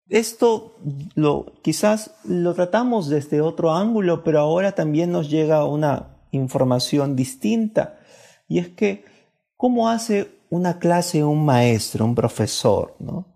esto 0.09 0.77
lo, 1.15 1.47
quizás 1.63 2.15
lo 2.25 2.55
tratamos 2.55 3.09
desde 3.09 3.41
otro 3.41 3.73
ángulo, 3.73 4.25
pero 4.25 4.41
ahora 4.41 4.73
también 4.73 5.13
nos 5.13 5.31
llega 5.31 5.65
una 5.65 6.17
información 6.31 7.17
distinta. 7.17 8.01
Y 8.49 8.59
es 8.59 8.69
que, 8.69 9.05
¿cómo 9.65 9.89
hace 9.89 10.29
una 10.51 10.79
clase 10.79 11.25
un 11.25 11.47
maestro, 11.47 12.05
un 12.05 12.15
profesor? 12.15 12.97
¿no? 12.99 13.35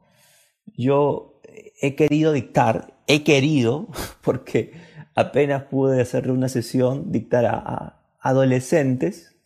Yo 0.76 1.40
he 1.80 1.94
querido 1.94 2.34
dictar, 2.34 2.98
he 3.06 3.24
querido, 3.24 3.88
porque 4.20 4.72
apenas 5.14 5.62
pude 5.62 6.02
hacerle 6.02 6.32
una 6.32 6.50
sesión, 6.50 7.12
dictar 7.12 7.46
a, 7.46 8.02
adolescentes. 8.20 9.36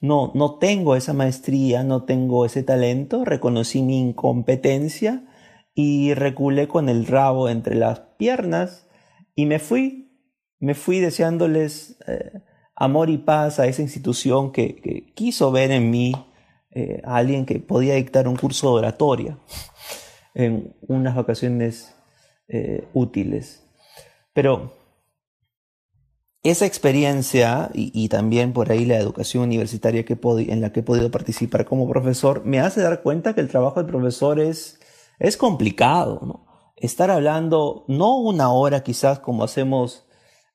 No, 0.00 0.32
no 0.34 0.54
tengo 0.54 0.96
esa 0.96 1.12
maestría, 1.12 1.84
no 1.84 2.04
tengo 2.04 2.46
ese 2.46 2.62
talento, 2.62 3.26
reconocí 3.26 3.82
mi 3.82 4.00
incompetencia 4.00 5.26
y 5.74 6.14
reculé 6.14 6.68
con 6.68 6.88
el 6.88 7.06
rabo 7.06 7.50
entre 7.50 7.74
las 7.74 8.00
piernas 8.16 8.86
y 9.34 9.44
me 9.44 9.58
fui, 9.58 10.18
me 10.58 10.74
fui 10.74 11.00
deseándoles 11.00 11.98
eh, 12.06 12.40
amor 12.78 13.10
y 13.10 13.18
paz 13.18 13.58
a 13.58 13.66
esa 13.66 13.82
institución 13.82 14.52
que, 14.52 15.12
quiso 15.14 15.50
ver 15.50 15.72
en 15.72 15.90
mí 15.90 16.14
eh, 16.70 17.02
a 17.04 17.16
alguien 17.16 17.44
que 17.44 17.58
podía 17.58 17.94
dictar 17.94 18.28
un 18.28 18.36
curso 18.36 18.68
de 18.68 18.78
oratoria 18.78 19.38
en 20.34 20.76
unas 20.82 21.16
vacaciones 21.16 21.96
eh, 22.46 22.86
útiles. 22.94 23.66
Pero 24.32 24.72
esa 26.44 26.66
experiencia 26.66 27.68
y, 27.74 28.08
también 28.08 28.52
por 28.52 28.70
ahí 28.70 28.84
la 28.84 28.96
educación 28.96 29.42
universitaria 29.42 30.04
que 30.04 30.16
en 30.22 30.60
la 30.60 30.72
que 30.72 30.80
he 30.80 30.84
podido 30.84 31.10
participar 31.10 31.64
como 31.64 31.88
profesor 31.88 32.44
me 32.44 32.60
hace 32.60 32.80
dar 32.80 33.02
cuenta 33.02 33.34
que 33.34 33.40
el 33.40 33.48
trabajo 33.48 33.82
del 33.82 33.90
profesor 33.90 34.38
es, 34.38 34.78
es 35.18 35.36
complicado. 35.36 36.20
¿no? 36.22 36.46
Estar 36.76 37.10
hablando 37.10 37.84
no 37.88 38.16
una 38.18 38.52
hora 38.52 38.84
quizás 38.84 39.18
como 39.18 39.42
hacemos 39.42 40.06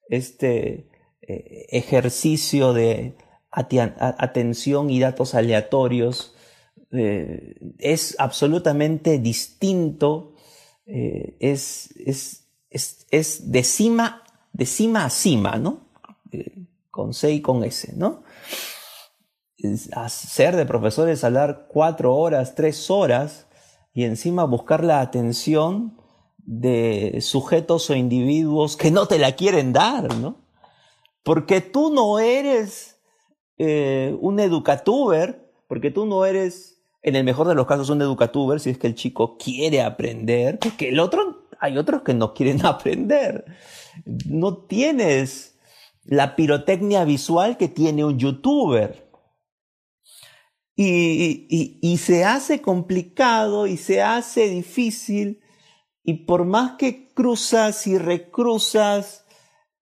este 0.08 0.93
eh, 1.28 1.68
ejercicio 1.70 2.74
de 2.74 3.16
atención 3.50 4.90
y 4.90 5.00
datos 5.00 5.36
aleatorios 5.36 6.36
eh, 6.92 7.56
es 7.80 8.16
absolutamente 8.20 9.20
distinto, 9.20 10.34
eh, 10.86 11.38
es, 11.40 11.94
es, 12.06 12.48
es, 12.70 13.06
es 13.12 13.52
de 13.52 13.64
cima 13.64 14.24
de 14.54 14.66
cima 14.68 15.06
a 15.06 15.10
cima, 15.10 15.58
¿no? 15.58 15.82
Con 16.92 17.14
C 17.14 17.32
y 17.32 17.42
con 17.42 17.64
S, 17.64 17.94
¿no? 17.98 18.24
Hacer 19.94 20.56
de 20.56 20.66
profesores 20.66 21.24
hablar 21.24 21.68
cuatro 21.70 22.16
horas, 22.16 22.54
tres 22.56 22.90
horas 22.92 23.48
y 23.94 24.04
encima 24.04 24.46
buscar 24.46 24.84
la 24.84 25.02
atención 25.02 26.00
de 26.38 27.20
sujetos 27.22 27.90
o 27.90 27.96
individuos 27.96 28.78
que 28.78 28.92
no 28.92 29.08
te 29.08 29.18
la 29.18 29.36
quieren 29.36 29.74
dar, 29.74 30.16
¿no? 30.16 30.43
Porque 31.24 31.62
tú 31.62 31.94
no 31.94 32.20
eres 32.20 33.02
eh, 33.58 34.16
un 34.20 34.40
educatuber, 34.40 35.52
porque 35.68 35.92
tú 35.92 36.06
no 36.06 36.26
eres, 36.26 36.82
en 37.02 37.16
el 37.16 37.24
mejor 37.24 37.48
de 37.48 37.56
los 37.56 37.66
casos, 37.66 37.90
un 37.90 38.02
educatuber, 38.02 38.60
si 38.60 38.70
es 38.70 38.78
que 38.78 38.88
el 38.88 38.96
chico 38.96 39.38
quiere 39.38 39.82
aprender, 39.82 40.60
porque 40.60 40.90
el 40.90 41.00
otro, 41.00 41.48
hay 41.60 41.78
otros 41.78 42.02
que 42.02 42.14
no 42.14 42.34
quieren 42.34 42.66
aprender 42.66 43.46
no 44.26 44.58
tienes 44.66 45.58
la 46.04 46.36
pirotecnia 46.36 47.06
visual 47.06 47.58
que 47.58 47.68
tiene 47.68 48.06
un 48.06 48.18
youtuber. 48.18 49.10
Y, 50.76 51.98
se 51.98 52.26
hace 52.26 52.62
complicado 52.62 53.68
y 53.68 53.78
se 53.78 54.02
hace 54.02 54.50
difícil 54.50 55.40
y 56.04 56.26
por 56.26 56.46
más 56.46 56.74
que 56.78 57.14
cruzas 57.14 57.86
y 57.86 57.98
recruzas 57.98 59.23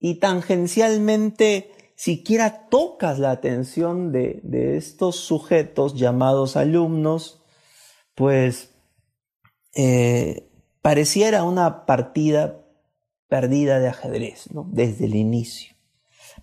y 0.01 0.15
tangencialmente 0.15 1.71
siquiera 1.95 2.67
tocas 2.67 3.19
la 3.19 3.29
atención 3.29 4.11
de, 4.11 4.41
estos 4.75 5.15
sujetos 5.17 5.93
llamados 5.93 6.57
alumnos, 6.57 7.43
pues 8.15 8.73
eh, 9.75 10.49
pareciera 10.81 11.43
una 11.43 11.85
partida 11.85 12.65
perdida 13.27 13.79
de 13.79 13.89
ajedrez, 13.89 14.51
¿no? 14.51 14.67
Desde 14.71 15.05
el 15.05 15.15
inicio. 15.15 15.75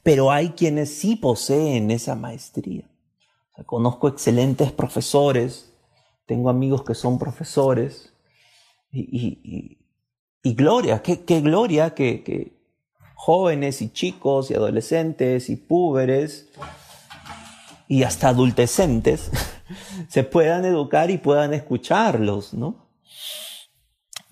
Pero 0.04 0.30
hay 0.30 0.50
quienes 0.50 0.96
sí 0.96 1.16
poseen 1.16 1.90
esa 1.90 2.14
maestría. 2.14 2.88
conozco 3.66 4.06
excelentes 4.06 4.70
profesores, 4.70 5.74
tengo 6.26 6.48
amigos 6.48 6.84
que 6.84 6.94
son 6.94 7.18
profesores, 7.18 8.14
y, 8.92 9.76
gloria, 10.54 11.02
qué, 11.02 11.40
gloria 11.40 11.94
que, 11.94 12.22
que, 12.22 12.57
jóvenes 13.20 13.82
y 13.82 13.90
chicos 13.90 14.50
y 14.50 14.54
adolescentes 14.54 15.50
y 15.50 15.56
púberes 15.56 16.48
y 17.88 18.04
hasta 18.04 18.28
adultecentes 18.28 19.30
se 20.08 20.22
puedan 20.22 20.64
educar 20.64 21.10
y 21.10 21.18
puedan 21.18 21.52
escucharlos, 21.52 22.54
¿no? 22.54 22.88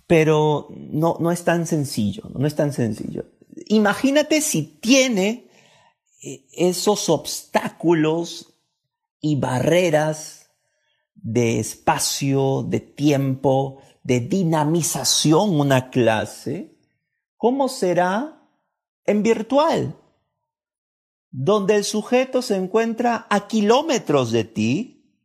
pero 0.07 0.69
no, 0.71 1.17
no 1.21 1.33
es 1.33 1.45
tan 1.45 1.67
sencillo, 1.67 2.23
no 2.35 2.47
es 2.47 2.55
tan 2.55 2.73
sencillo. 2.73 3.27
Imagínate 3.67 4.41
si 4.41 4.63
tiene 4.63 5.51
eh, 6.23 6.47
esos 6.53 7.09
obstáculos 7.09 8.55
y 9.21 9.37
barreras 9.37 10.51
de 11.15 11.59
espacio, 11.59 12.63
de 12.63 12.81
tiempo, 12.81 13.81
de 14.05 14.21
dinamización 14.21 15.59
una 15.59 15.91
clase, 15.91 16.79
¿cómo 17.37 17.69
será 17.69 18.36
en 19.07 19.23
virtual? 19.23 19.97
Donde 21.31 21.77
el 21.77 21.85
sujeto 21.85 22.43
se 22.43 22.57
encuentra 22.57 23.27
a 23.31 23.47
kilómetros 23.47 24.33
de 24.33 24.45
ti, 24.45 25.21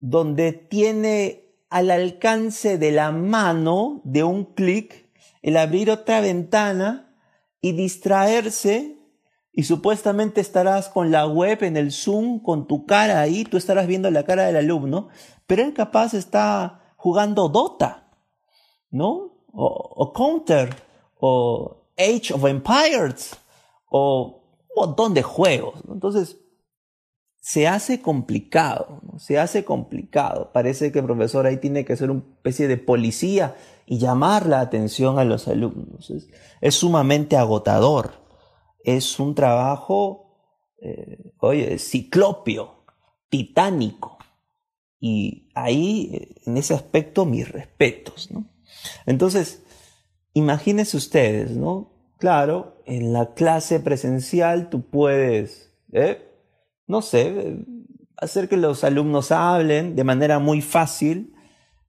donde 0.00 0.52
tiene 0.52 1.42
al 1.70 1.90
alcance 1.90 2.76
de 2.76 2.92
la 2.92 3.12
mano 3.12 4.02
de 4.04 4.24
un 4.24 4.44
clic 4.44 5.10
el 5.42 5.56
abrir 5.56 5.90
otra 5.90 6.20
ventana 6.20 7.16
y 7.60 7.72
distraerse 7.72 8.98
y 9.52 9.64
supuestamente 9.64 10.40
estarás 10.40 10.88
con 10.88 11.10
la 11.10 11.26
web 11.26 11.62
en 11.62 11.76
el 11.76 11.92
Zoom, 11.92 12.40
con 12.40 12.66
tu 12.66 12.86
cara 12.86 13.20
ahí, 13.20 13.44
tú 13.44 13.56
estarás 13.56 13.86
viendo 13.86 14.10
la 14.10 14.24
cara 14.24 14.44
del 14.44 14.56
alumno, 14.56 15.08
pero 15.46 15.62
él 15.62 15.74
capaz 15.74 16.14
está 16.14 16.94
jugando 16.96 17.48
Dota, 17.48 18.08
¿no? 18.90 19.44
O, 19.52 20.12
Counter, 20.14 20.74
o 21.18 21.81
Age 21.96 22.32
of 22.34 22.44
Empires, 22.44 23.36
o 23.88 24.42
un 24.74 24.86
montón 24.86 25.14
de 25.14 25.22
juegos. 25.22 25.80
Entonces, 25.88 26.38
se 27.42 27.66
hace 27.66 28.00
complicado, 28.00 29.00
se 29.18 29.38
hace 29.38 29.64
complicado. 29.64 30.50
Parece 30.52 30.92
que 30.92 31.00
el 31.00 31.06
profesor 31.06 31.44
ahí 31.44 31.56
tiene 31.56 31.84
que 31.84 31.96
ser 31.96 32.10
una 32.10 32.20
especie 32.20 32.68
de 32.68 32.76
policía 32.76 33.56
y 33.84 33.98
llamar 33.98 34.46
la 34.46 34.60
atención 34.60 35.18
a 35.18 35.24
los 35.24 35.48
alumnos. 35.48 36.12
Es, 36.60 36.74
sumamente 36.76 37.36
agotador. 37.36 38.12
Es 38.84 39.18
un 39.18 39.34
trabajo, 39.34 40.36
eh, 40.80 41.32
oye, 41.40 41.78
ciclopio, 41.78 42.84
titánico. 43.28 44.18
Y 45.00 45.50
ahí, 45.56 46.36
en 46.46 46.56
ese 46.56 46.74
aspecto, 46.74 47.24
mis 47.24 47.50
respetos. 47.50 48.30
Entonces, 49.04 49.64
imagínense 50.34 50.96
ustedes, 50.96 51.50
¿no? 51.52 51.92
Claro, 52.18 52.82
en 52.86 53.12
la 53.12 53.34
clase 53.34 53.80
presencial 53.80 54.70
tú 54.70 54.82
puedes... 54.82 55.72
¿eh? 55.92 56.28
no 56.92 57.00
sé, 57.02 57.56
hacer 58.18 58.48
que 58.48 58.56
los 58.56 58.84
alumnos 58.84 59.32
hablen 59.32 59.96
de 59.96 60.04
manera 60.04 60.38
muy 60.38 60.60
fácil, 60.60 61.34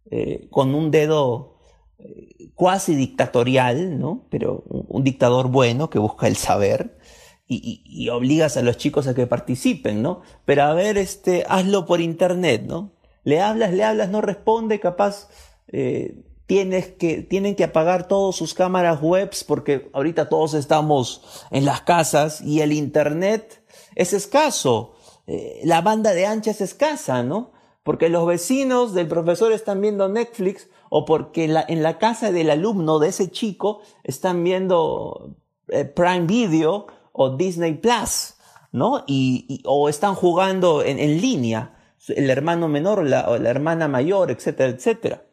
eh, 0.10 0.48
con 0.50 0.76
un 0.76 0.92
dedo 0.92 1.58
eh, 1.98 2.52
cuasi 2.56 2.96
dictatorial, 2.96 4.00
¿no? 4.00 4.28
Pero 4.30 4.64
un, 4.68 5.04
dictador 5.04 5.50
bueno 5.50 5.90
que 5.90 6.00
busca 6.00 6.28
el 6.28 6.36
saber. 6.36 6.98
Y, 7.46 8.10
obligas 8.10 8.58
a 8.58 8.64
los 8.64 8.78
chicos 8.78 9.06
a 9.08 9.14
que 9.14 9.28
participen, 9.28 10.02
¿no? 10.02 10.22
Pero 10.46 10.64
a 10.64 10.74
ver, 10.74 10.98
este, 10.98 11.44
hazlo 11.48 11.86
por 11.86 12.02
internet, 12.02 12.64
¿no? 12.66 12.94
Le 13.24 13.42
hablas, 13.42 13.74
le 13.74 13.84
hablas, 13.84 14.10
no 14.10 14.22
responde, 14.22 14.80
capaz 14.80 15.30
eh, 15.68 16.24
tienes 16.46 16.88
que, 16.88 17.22
tienen 17.22 17.56
que 17.56 17.64
apagar 17.64 18.08
todas 18.08 18.36
sus 18.36 18.54
cámaras 18.54 19.00
webs 19.02 19.44
porque 19.44 19.90
ahorita 19.94 20.30
todos 20.30 20.54
estamos 20.54 21.22
en 21.52 21.66
las 21.66 21.82
casas 21.82 22.42
y 22.42 22.62
el 22.62 22.74
internet 22.74 23.64
es 23.96 24.14
escaso. 24.14 24.96
eh, 25.28 25.62
la 25.64 25.82
banda 25.82 26.14
de 26.14 26.26
ancha 26.26 26.52
es 26.52 26.62
escasa, 26.62 27.24
¿no? 27.24 27.54
Porque 27.84 28.10
los 28.10 28.26
vecinos 28.26 28.94
del 28.94 29.08
profesor 29.08 29.52
están 29.52 29.82
viendo 29.82 30.10
Netflix 30.10 30.70
o 30.90 31.06
porque 31.06 31.46
en 31.46 31.84
la 31.84 31.98
casa 31.98 32.32
del 32.32 32.50
alumno 32.50 33.00
de 33.00 33.10
ese 33.10 33.32
chico 33.32 33.82
están 34.04 34.44
viendo 34.44 35.36
eh, 35.70 35.86
Prime 35.86 36.28
Video 36.28 36.86
o 37.12 37.36
Disney 37.36 37.74
Plus, 37.74 38.36
¿no? 38.72 39.04
Y, 39.08 39.62
o 39.66 39.90
están 39.90 40.14
jugando 40.14 40.84
en, 40.84 40.98
línea, 41.20 41.76
el 42.10 42.30
hermano 42.30 42.68
menor 42.68 43.00
o 43.00 43.04
la, 43.04 43.50
hermana 43.50 43.88
mayor, 43.88 44.30
etcétera, 44.30 44.70
etcétera. 44.70 45.24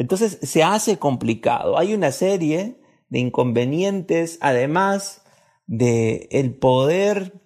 Entonces 0.00 0.38
se 0.40 0.62
hace 0.62 0.98
complicado. 0.98 1.76
Hay 1.76 1.92
una 1.92 2.10
serie 2.10 2.80
de 3.10 3.18
inconvenientes, 3.18 4.38
además 4.40 5.20
de 5.66 6.26
el 6.30 6.54
poder 6.54 7.38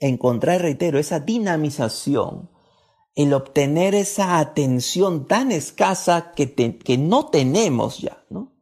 encontrar, 0.00 0.62
reitero, 0.62 0.98
esa 0.98 1.20
dinamización, 1.20 2.48
el 3.14 3.34
obtener 3.34 3.94
esa 3.94 4.38
atención 4.38 5.26
tan 5.28 5.52
escasa 5.52 6.32
que, 6.34 6.78
que 6.78 6.96
no 6.96 7.26
tenemos 7.26 7.98
ya, 7.98 8.24
¿no? 8.30 8.54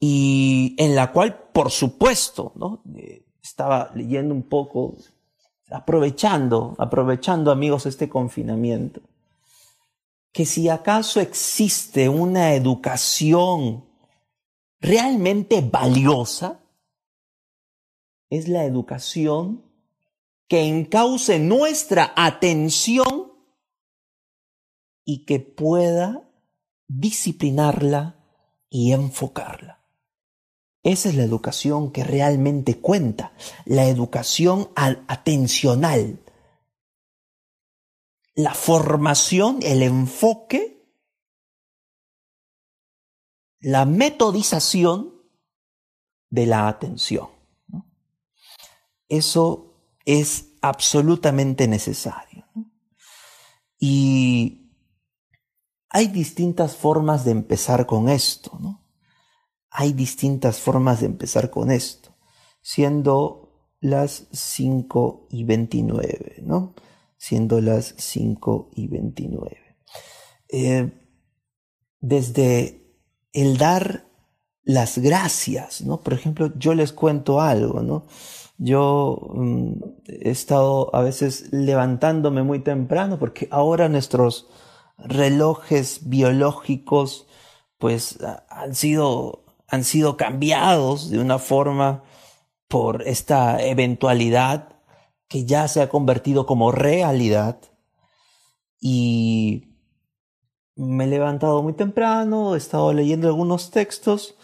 Y 0.00 0.76
en 0.78 0.94
la 0.94 1.12
cual, 1.12 1.50
por 1.52 1.70
supuesto, 1.70 2.52
¿no? 2.54 2.82
Eh, 2.96 3.26
estaba 3.42 3.90
leyendo 3.94 4.32
un 4.32 4.48
poco, 4.48 4.96
aprovechando, 5.70 6.76
aprovechando 6.78 7.50
amigos 7.50 7.84
este 7.84 8.08
confinamiento, 8.08 9.02
que 10.34 10.44
si 10.44 10.68
acaso 10.68 11.20
existe 11.20 12.08
una 12.08 12.54
educación 12.54 13.84
realmente 14.80 15.60
valiosa, 15.60 16.60
es 18.30 18.48
la 18.48 18.64
educación 18.64 19.62
que 20.48 20.66
encauce 20.66 21.38
nuestra 21.38 22.12
atención 22.16 23.32
y 25.04 25.24
que 25.24 25.38
pueda 25.38 26.28
disciplinarla 26.88 28.16
y 28.68 28.90
enfocarla. 28.90 29.78
Esa 30.82 31.10
es 31.10 31.14
la 31.14 31.22
educación 31.22 31.92
que 31.92 32.02
realmente 32.02 32.80
cuenta, 32.80 33.34
la 33.66 33.86
educación 33.86 34.68
atencional, 34.74 36.23
la 38.34 38.54
formación, 38.54 39.58
el 39.62 39.82
enfoque, 39.82 40.74
la 43.60 43.84
metodización 43.84 45.14
de 46.30 46.46
la 46.46 46.68
atención. 46.68 47.28
Eso 49.08 49.74
es 50.04 50.50
absolutamente 50.60 51.68
necesario. 51.68 52.46
Y 53.78 54.72
hay 55.88 56.08
distintas 56.08 56.76
formas 56.76 57.24
de 57.24 57.30
empezar 57.30 57.86
con 57.86 58.08
esto, 58.08 58.58
¿no? 58.60 58.82
Hay 59.70 59.92
distintas 59.92 60.58
formas 60.58 61.00
de 61.00 61.06
empezar 61.06 61.50
con 61.50 61.70
esto, 61.70 62.16
siendo 62.60 63.70
las 63.80 64.26
5 64.32 65.28
y 65.30 65.44
29, 65.44 66.36
¿no? 66.42 66.74
Siendo 67.24 67.62
las 67.62 67.94
5 67.96 68.72
y 68.74 68.86
29. 68.88 69.56
Eh, 70.50 70.92
desde 71.98 72.98
el 73.32 73.56
dar 73.56 74.04
las 74.62 74.98
gracias, 74.98 75.80
¿no? 75.80 76.02
Por 76.02 76.12
ejemplo, 76.12 76.52
yo 76.58 76.74
les 76.74 76.92
cuento 76.92 77.40
algo, 77.40 77.80
¿no? 77.80 78.04
Yo 78.58 79.30
mm, 79.32 79.72
he 80.06 80.28
estado 80.32 80.94
a 80.94 81.00
veces 81.00 81.50
levantándome 81.50 82.42
muy 82.42 82.58
temprano 82.58 83.18
porque 83.18 83.48
ahora 83.50 83.88
nuestros 83.88 84.50
relojes 84.98 86.10
biológicos 86.10 87.26
pues 87.78 88.18
han 88.50 88.74
sido, 88.74 89.46
han 89.66 89.84
sido 89.84 90.18
cambiados 90.18 91.08
de 91.08 91.20
una 91.20 91.38
forma 91.38 92.02
por 92.68 93.00
esta 93.08 93.64
eventualidad 93.64 94.73
que 95.28 95.44
ya 95.44 95.68
se 95.68 95.80
ha 95.80 95.88
convertido 95.88 96.46
como 96.46 96.72
realidad 96.72 97.60
y 98.80 99.74
me 100.76 101.04
he 101.04 101.06
levantado 101.06 101.62
muy 101.62 101.72
temprano, 101.72 102.54
he 102.54 102.58
estado 102.58 102.92
leyendo 102.92 103.28
algunos 103.28 103.70
textos 103.70 104.36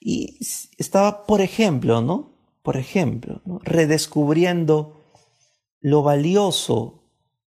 y 0.00 0.38
estaba, 0.78 1.26
por 1.26 1.40
ejemplo, 1.40 2.00
¿no? 2.00 2.32
por 2.62 2.76
ejemplo, 2.76 3.42
redescubriendo 3.62 5.04
lo 5.80 6.02
valioso 6.02 7.02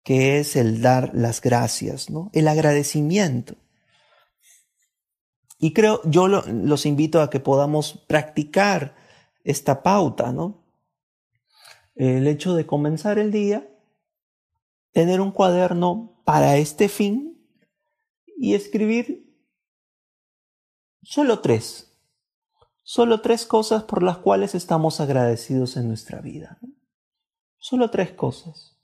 que 0.04 0.40
es 0.40 0.56
el 0.56 0.82
dar 0.82 1.12
las 1.14 1.42
gracias, 1.42 2.10
¿no? 2.10 2.30
el 2.34 2.48
agradecimiento. 2.48 3.56
Y 5.60 5.74
creo, 5.74 6.02
yo 6.06 6.28
los 6.28 6.86
invito 6.86 7.22
a 7.22 7.30
que 7.30 7.40
podamos 7.40 8.06
practicar 8.08 8.96
esta 9.44 9.84
pauta, 9.84 10.32
¿no? 10.32 10.59
El 12.00 12.28
hecho 12.28 12.56
de 12.56 12.66
comenzar 12.66 13.20
el 13.20 13.30
día, 13.30 13.70
tener 14.94 15.20
un 15.20 15.32
cuaderno 15.32 16.22
para 16.24 16.58
este 16.58 16.88
fin 16.88 17.46
y 18.38 18.54
escribir 18.56 19.36
solo 21.04 21.42
tres, 21.42 21.90
Solo 22.92 23.22
tres 23.22 23.46
cosas 23.46 23.84
por 23.84 24.02
las 24.02 24.18
cuales 24.18 24.56
estamos 24.56 25.00
agradecidos 25.00 25.78
en 25.78 25.88
nuestra 25.88 26.22
vida. 26.22 26.58
Solo 27.60 27.92
tres 27.92 28.14
cosas. 28.14 28.80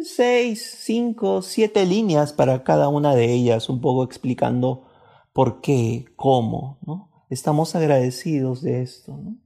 Seis, 0.00 0.76
cinco, 0.84 1.42
siete 1.42 1.84
líneas 1.84 2.32
para 2.32 2.62
cada 2.62 2.86
una 2.86 3.16
de 3.16 3.32
ellas, 3.32 3.68
un 3.68 3.80
poco 3.80 4.04
explicando 4.04 4.86
por 5.32 5.60
qué, 5.60 6.04
cómo, 6.14 6.78
¿no? 6.86 7.26
Estamos 7.30 7.74
agradecidos 7.74 8.62
de 8.62 8.82
esto, 8.82 9.16
¿no? 9.16 9.45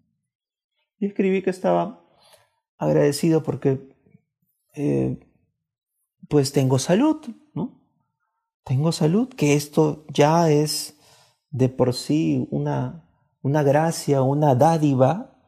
Y 1.01 1.07
escribí 1.07 1.43
que 1.43 1.51
estaba 1.51 2.05
agradecido 2.79 3.43
porque 3.43 3.97
eh, 4.75 5.19
pues 6.29 6.53
tengo 6.53 6.79
salud, 6.79 7.17
¿no? 7.55 7.83
Tengo 8.65 8.93
salud, 8.93 9.29
que 9.29 9.55
esto 9.55 10.05
ya 10.09 10.51
es 10.51 10.97
de 11.51 11.69
por 11.69 11.95
sí 11.95 12.47
una, 12.51 13.09
una 13.43 13.63
gracia, 13.63 14.23
una 14.23 14.55
dádiva 14.55 15.39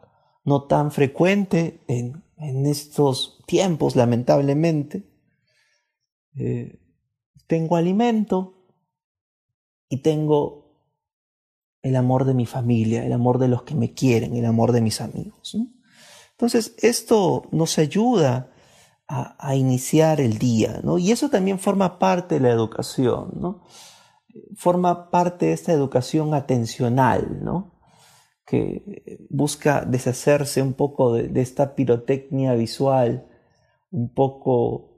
no 0.45 0.65
tan 0.65 0.91
frecuente 0.91 1.81
en, 1.87 2.25
en 2.37 2.67
estos 2.67 3.43
tiempos, 3.47 3.95
lamentablemente. 3.95 5.07
Eh, 6.35 6.81
tengo 7.47 7.77
alimento 7.77 8.67
y 9.89 9.99
tengo 9.99 10.62
el 11.83 11.97
amor 11.97 12.25
de 12.25 12.35
mi 12.35 12.47
familia, 12.47 13.05
el 13.05 13.13
amor 13.13 13.39
de 13.39 13.49
los 13.49 13.63
que 13.63 13.75
me 13.75 13.93
quieren, 13.93 14.37
el 14.37 14.45
amor 14.45 14.73
de 14.73 14.81
mis 14.81 15.01
amigos. 15.01 15.57
Entonces, 16.31 16.75
esto 16.79 17.49
nos 17.51 17.79
ayuda 17.79 18.51
a, 19.09 19.55
iniciar 19.57 20.21
el 20.21 20.39
día, 20.39 20.81
¿no? 20.83 20.97
Y 20.97 21.13
eso 21.13 21.29
también 21.29 21.59
forma 21.59 21.99
parte 21.99 22.37
de 22.37 22.41
la 22.41 22.51
educación, 22.51 23.33
¿no? 23.35 23.65
forma 24.57 25.11
parte 25.11 25.47
de 25.47 25.53
esta 25.53 25.73
educación 25.73 26.33
atencional, 26.33 27.45
¿no? 27.45 27.73
que 28.47 29.19
busca 29.31 29.85
deshacerse 29.85 30.63
un 30.63 30.75
poco 30.75 31.15
de, 31.15 31.41
esta 31.41 31.75
pirotecnia 31.75 32.55
visual, 32.55 33.27
un 33.91 34.13
poco 34.13 34.92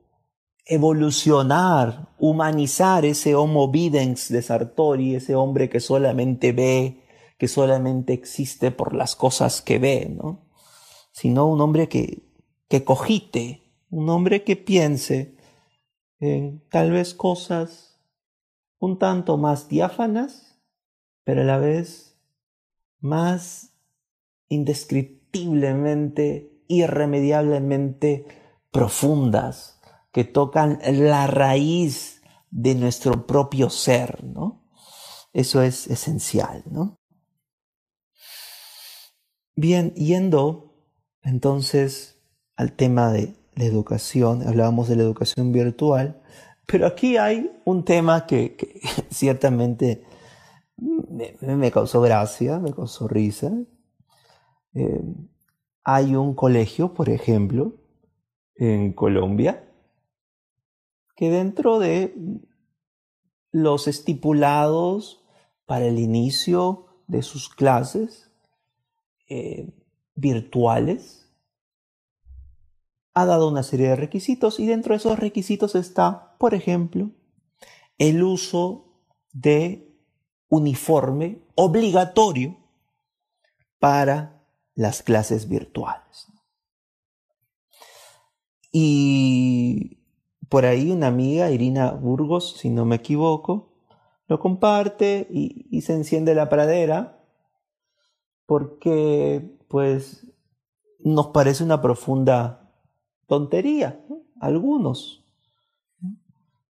evolucionar, 0.66 2.09
humanizar 2.18 3.05
ese 3.05 3.35
homo 3.35 3.70
videns 3.70 4.29
de 4.29 4.42
Sartori, 4.42 5.14
ese 5.14 5.35
hombre 5.35 5.68
que 5.68 5.81
solamente 5.81 6.53
ve, 6.53 7.05
que 7.38 7.48
solamente 7.48 8.12
existe 8.12 8.70
por 8.70 8.94
las 8.94 9.16
cosas 9.16 9.61
que 9.61 9.79
ve, 9.79 10.11
¿no? 10.11 10.46
sino 11.12 11.46
un 11.46 11.61
hombre 11.61 11.88
que, 11.88 12.29
que 12.68 12.85
cogite, 12.85 13.62
un 13.90 14.09
hombre 14.09 14.42
que 14.42 14.57
piense 14.57 15.37
en 16.18 16.66
tal 16.70 16.90
vez 16.90 17.14
cosas 17.14 18.00
un 18.79 18.98
tanto 18.98 19.37
más 19.37 19.68
diáfanas, 19.68 20.59
pero 21.24 21.42
a 21.42 21.44
la 21.44 21.59
vez 21.59 22.18
más 23.00 23.74
indescriptiblemente, 24.48 26.62
irremediablemente 26.68 28.27
profundas, 28.70 29.73
que 30.14 30.22
tocan 30.22 30.79
la 30.87 31.27
raíz 31.27 32.22
de 32.53 32.77
nuestro 32.77 33.27
propio 33.27 33.68
ser, 33.68 34.22
¿no? 34.22 34.64
Eso 35.33 35.61
es 35.61 35.88
esencial, 35.88 36.62
¿no? 36.70 37.00
Bien, 39.57 39.92
yendo 39.94 40.72
entonces 41.22 42.22
al 42.55 42.74
tema 42.74 43.11
de 43.11 43.35
la 43.57 43.64
educación, 43.64 44.46
hablábamos 44.46 44.88
de 44.88 44.94
la 44.94 45.03
educación 45.03 45.50
virtual, 45.50 46.22
pero 46.64 46.87
aquí 46.87 47.16
hay 47.16 47.50
un 47.64 47.85
tema 47.85 48.24
que, 48.24 48.57
ciertamente 49.11 50.05
me, 50.79 51.72
causó 51.72 52.00
gracia, 52.00 52.61
me 52.61 52.72
causó 52.72 53.09
risa. 53.09 53.50
Eh, 54.74 55.03
hay 55.83 56.14
un 56.14 56.35
colegio, 56.35 56.94
por 56.94 57.09
ejemplo, 57.09 57.74
en 58.55 58.92
Colombia, 58.92 59.64
que 61.14 61.31
dentro 61.31 61.79
de 61.79 62.14
los 63.50 63.87
estipulados 63.87 65.24
para 65.66 65.87
el 65.87 65.98
inicio 65.98 66.87
de 67.07 67.22
sus 67.22 67.48
clases 67.48 68.31
eh, 69.29 69.72
virtuales, 70.14 71.24
ha 73.14 73.24
dado 73.27 73.48
una 73.48 73.62
serie 73.62 73.88
de 73.88 73.96
requisitos 73.96 74.59
y 74.59 74.66
dentro 74.66 74.92
de 74.92 74.98
esos 74.98 75.18
requisitos 75.18 75.77
está, 75.77 76.37
por 76.38 76.53
ejemplo, 76.53 77.11
el 77.96 78.22
uso 78.24 78.85
de 79.33 79.96
uniforme 80.48 81.42
obligatorio 81.55 82.57
para 83.79 84.44
las 84.74 85.03
clases 85.03 85.48
virtuales. 85.48 86.27
Y 88.72 90.03
por 90.48 90.64
ahí 90.64 90.90
una 90.90 91.09
amiga, 91.09 91.50
Irina 91.50 91.92
Burgos, 91.92 92.57
si 92.59 92.70
no 92.70 92.85
me 92.85 92.96
equivoco, 92.96 93.74
lo 94.26 94.38
comparte 94.40 95.26
y, 95.30 95.80
se 95.83 95.94
enciende 95.94 96.35
la 96.35 96.48
pradera 96.48 97.22
porque 98.46 99.59
pues 99.68 100.26
nos 101.00 101.28
parece 101.28 101.64
una 101.64 101.80
profunda 101.80 102.72
tontería, 103.26 104.04
algunos, 104.40 105.24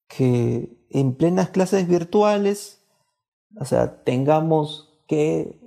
que 0.09 0.87
en 0.91 1.15
plenas 1.15 1.51
clases 1.51 1.89
virtuales, 1.89 2.87
o 3.59 3.65
sea, 3.65 4.03
tengamos 4.05 4.99
que 5.07 5.61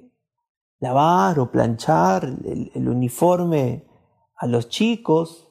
lavar 0.80 1.40
o 1.40 1.52
planchar 1.52 2.26
el, 2.26 2.90
uniforme 2.90 3.88
a 4.36 4.48
los 4.48 4.70
chicos 4.70 5.45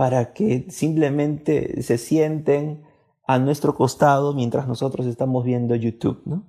para 0.00 0.32
que 0.32 0.64
simplemente 0.70 1.82
se 1.82 1.98
sienten 1.98 2.86
a 3.26 3.38
nuestro 3.38 3.74
costado 3.74 4.32
mientras 4.32 4.66
nosotros 4.66 5.06
estamos 5.06 5.44
viendo 5.44 5.74
YouTube, 5.74 6.22
¿no? 6.24 6.46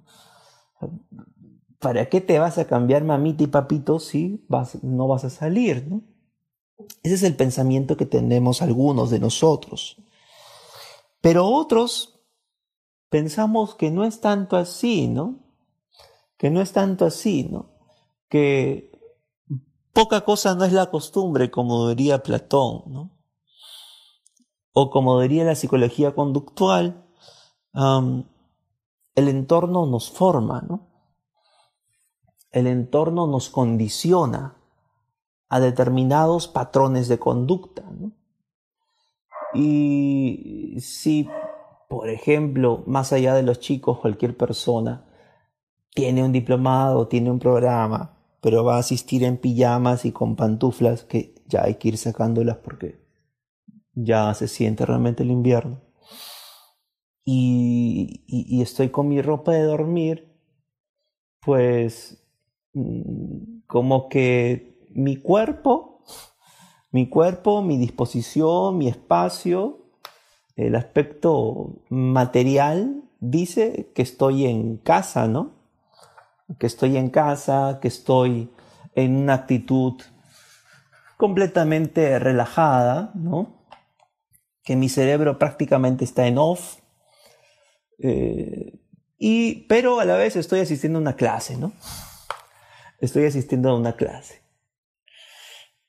¿Para 1.77 2.07
qué 2.07 2.21
te 2.21 2.39
vas 2.39 2.57
a 2.59 2.65
cambiar 2.65 3.03
mamita 3.03 3.43
y 3.43 3.47
papito 3.47 3.99
si 3.99 4.45
no 4.83 5.09
vas 5.09 5.25
a 5.25 5.29
salir, 5.29 5.85
¿no? 5.85 6.01
Ese 7.03 7.15
es 7.15 7.23
el 7.23 7.35
pensamiento 7.35 7.97
que 7.97 8.05
tenemos 8.05 8.61
algunos 8.61 9.09
de 9.09 9.19
nosotros. 9.19 9.97
Pero 11.19 11.45
otros 11.45 12.21
pensamos 13.09 13.75
que 13.75 13.91
no 13.91 14.05
es 14.05 14.21
tanto 14.21 14.55
así, 14.55 15.09
¿no? 15.09 15.39
Que 16.37 16.49
no 16.49 16.61
es 16.61 16.71
tanto 16.71 17.03
así, 17.03 17.49
¿no? 17.51 17.65
Que 18.29 18.97
poca 19.91 20.21
cosa 20.21 20.55
no 20.55 20.63
es 20.63 20.71
la 20.71 20.89
costumbre, 20.89 21.51
como 21.51 21.89
diría 21.89 22.23
Platón, 22.23 22.83
¿no? 22.87 23.20
O 24.73 24.89
como 24.89 25.19
diría 25.19 25.43
la 25.43 25.55
psicología 25.55 26.15
conductual, 26.15 27.05
el 27.73 29.27
entorno 29.27 29.85
nos 29.85 30.09
forma, 30.11 30.61
¿no? 30.61 30.87
El 32.51 32.67
entorno 32.67 33.27
nos 33.27 33.49
condiciona 33.49 34.57
a 35.49 35.59
determinados 35.59 36.47
patrones 36.47 37.07
de 37.07 37.19
conducta, 37.19 37.83
¿no? 37.91 38.13
Y 39.53 40.77
si 40.79 41.27
por 41.91 42.07
ejemplo, 42.07 42.83
más 42.87 43.11
allá 43.11 43.33
de 43.35 43.43
los 43.43 43.59
chicos, 43.59 43.99
cualquier 43.99 44.37
persona 44.37 45.03
tiene 45.93 46.23
un 46.23 46.31
diplomado, 46.31 47.09
tiene 47.09 47.29
un 47.29 47.37
programa, 47.37 48.17
pero 48.39 48.63
va 48.63 48.77
a 48.77 48.79
asistir 48.79 49.25
en 49.25 49.35
pijamas 49.35 50.05
y 50.05 50.13
con 50.13 50.37
pantuflas, 50.37 51.03
que 51.03 51.35
ya 51.47 51.65
hay 51.65 51.75
que 51.75 51.89
ir 51.89 51.97
sacándolas 51.97 52.59
porque 52.59 53.00
ya 53.93 54.33
se 54.33 54.47
siente 54.47 54.85
realmente 54.85 55.23
el 55.23 55.31
invierno. 55.31 55.81
Y, 57.23 58.61
estoy 58.61 58.89
con 58.89 59.07
mi 59.07 59.21
ropa 59.21 59.51
de 59.51 59.63
dormir, 59.63 60.35
pues 61.39 62.23
mm, 62.73 63.61
como 63.67 64.09
que 64.09 64.87
mi 64.93 65.17
cuerpo, 65.17 66.03
mi 66.91 67.09
cuerpo, 67.09 67.61
mi 67.61 67.77
disposición, 67.77 68.77
mi 68.77 68.87
espacio, 68.87 69.85
el 70.55 70.75
aspecto 70.75 71.83
material 71.89 73.03
dice 73.19 73.91
que 73.95 74.01
estoy 74.01 74.45
en 74.45 74.77
casa, 74.77 75.27
¿no? 75.27 75.51
Que 76.59 76.67
estoy 76.67 76.97
en 76.97 77.09
casa, 77.09 77.79
que 77.81 77.87
estoy 77.87 78.51
en 78.95 79.15
una 79.15 79.35
actitud 79.35 80.01
completamente 81.17 82.19
relajada, 82.19 83.11
¿no? 83.15 83.60
Que 84.63 84.75
mi 84.75 84.89
cerebro 84.89 85.37
prácticamente 85.39 86.05
está 86.05 86.27
en 86.27 86.37
off. 86.37 86.77
Eh, 87.99 88.79
y, 89.17 89.67
pero 89.67 89.99
a 89.99 90.05
la 90.05 90.15
vez 90.15 90.35
estoy 90.35 90.59
asistiendo 90.59 90.97
a 90.99 91.01
una 91.01 91.15
clase, 91.15 91.57
¿no? 91.57 91.73
Estoy 92.99 93.25
asistiendo 93.25 93.69
a 93.69 93.75
una 93.75 93.95
clase. 93.95 94.41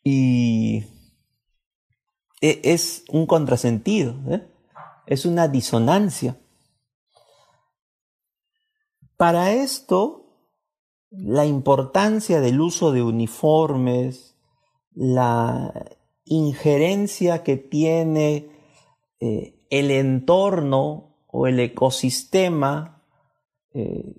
Y 0.04 0.84
e, 2.40 2.60
es 2.64 3.04
un 3.08 3.26
contrasentido, 3.26 4.16
¿eh? 4.28 4.46
es 5.06 5.24
una 5.24 5.48
disonancia. 5.48 6.36
Para 9.16 9.52
esto, 9.52 10.22
la 11.10 11.46
importancia 11.46 12.40
del 12.40 12.60
uso 12.60 12.92
de 12.92 13.02
uniformes, 13.02 14.36
la 14.94 15.72
injerencia 16.24 17.42
que 17.42 17.56
tiene 17.56 18.51
eh, 19.24 19.54
el 19.70 19.92
entorno 19.92 21.14
o 21.28 21.46
el 21.46 21.60
ecosistema 21.60 23.04
eh, 23.72 24.16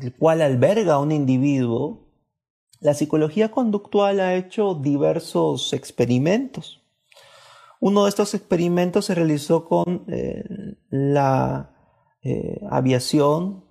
el 0.00 0.14
cual 0.14 0.40
alberga 0.40 1.00
un 1.00 1.10
individuo, 1.10 2.06
la 2.78 2.94
psicología 2.94 3.50
conductual 3.50 4.20
ha 4.20 4.36
hecho 4.36 4.74
diversos 4.74 5.72
experimentos. 5.72 6.80
Uno 7.80 8.04
de 8.04 8.10
estos 8.10 8.34
experimentos 8.34 9.06
se 9.06 9.16
realizó 9.16 9.64
con 9.64 10.04
eh, 10.06 10.44
la 10.90 11.74
aviación, 12.70 13.64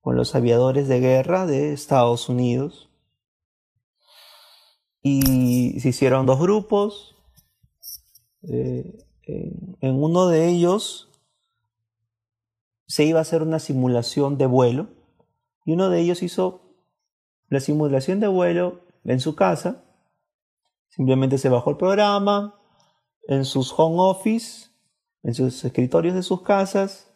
con 0.00 0.16
los 0.16 0.34
aviadores 0.34 0.88
de 0.88 1.00
guerra 1.00 1.44
de 1.44 1.74
Estados 1.74 2.30
Unidos. 2.30 2.88
Y 5.02 5.78
se 5.80 5.90
hicieron 5.90 6.24
dos 6.24 6.40
grupos. 6.40 7.14
En 9.28 10.02
uno 10.02 10.28
de 10.28 10.48
ellos 10.48 11.08
se 12.86 13.04
iba 13.04 13.18
a 13.18 13.22
hacer 13.22 13.42
una 13.42 13.58
simulación 13.58 14.38
de 14.38 14.46
vuelo 14.46 14.88
y 15.64 15.72
uno 15.72 15.90
de 15.90 16.00
ellos 16.00 16.22
hizo 16.22 16.62
la 17.48 17.60
simulación 17.60 18.20
de 18.20 18.28
vuelo 18.28 18.80
en 19.04 19.20
su 19.20 19.34
casa. 19.34 19.84
Simplemente 20.88 21.38
se 21.38 21.50
bajó 21.50 21.70
el 21.70 21.76
programa, 21.76 22.58
en 23.28 23.44
sus 23.44 23.72
home 23.76 23.96
office, 23.98 24.70
en 25.22 25.34
sus 25.34 25.62
escritorios 25.64 26.14
de 26.14 26.22
sus 26.22 26.42
casas 26.42 27.12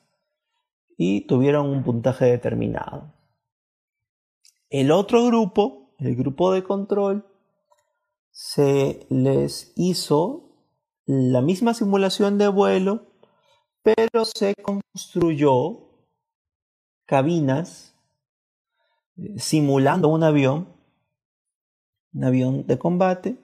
y 0.99 1.23
tuvieron 1.27 1.71
un 1.71 1.83
puntaje 1.83 2.27
determinado. 2.27 3.15
El 4.69 4.91
otro 4.91 5.25
grupo, 5.27 5.95
el 5.99 6.15
grupo 6.15 6.53
de 6.53 6.63
control, 6.63 7.27
se 8.31 9.07
les 9.09 9.73
hizo 9.77 10.42
la 11.07 11.41
misma 11.41 11.75
simulación 11.75 12.39
de 12.39 12.49
vuelo, 12.49 13.07
pero 13.83 14.25
se 14.25 14.55
construyó 14.55 15.89
cabinas 17.07 17.95
eh, 19.17 19.39
simulando 19.39 20.09
un 20.09 20.23
avión, 20.23 20.69
un 22.15 22.25
avión 22.25 22.67
de 22.67 22.79
combate, 22.79 23.37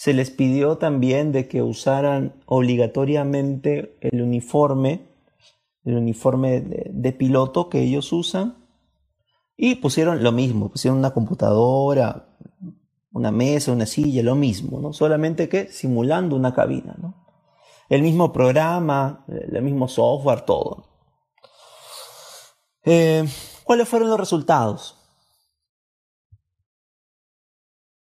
se 0.00 0.14
les 0.14 0.30
pidió 0.30 0.78
también 0.78 1.30
de 1.30 1.46
que 1.46 1.60
usaran 1.60 2.42
obligatoriamente 2.46 3.98
el 4.00 4.22
uniforme, 4.22 5.08
el 5.84 5.96
uniforme 5.96 6.62
de, 6.62 7.12
piloto 7.12 7.68
que 7.68 7.82
ellos 7.82 8.10
usan, 8.14 8.56
y 9.58 9.74
pusieron 9.74 10.22
lo 10.22 10.32
mismo, 10.32 10.70
pusieron 10.70 10.98
una 10.98 11.12
computadora, 11.12 12.30
una 13.12 13.30
mesa, 13.30 13.72
una 13.72 13.86
silla, 13.86 14.22
lo 14.22 14.34
mismo, 14.34 14.80
¿no? 14.80 14.92
Solamente 14.92 15.48
que 15.48 15.70
simulando 15.72 16.36
una 16.36 16.54
cabina, 16.54 16.96
¿no? 16.98 17.26
El 17.88 18.02
mismo 18.02 18.32
programa, 18.32 19.24
el 19.28 19.62
mismo 19.62 19.88
software, 19.88 20.42
todo. 20.42 20.84
Eh, 22.84 23.24
¿Cuáles 23.64 23.88
fueron 23.88 24.08
los 24.08 24.20
resultados? 24.20 25.00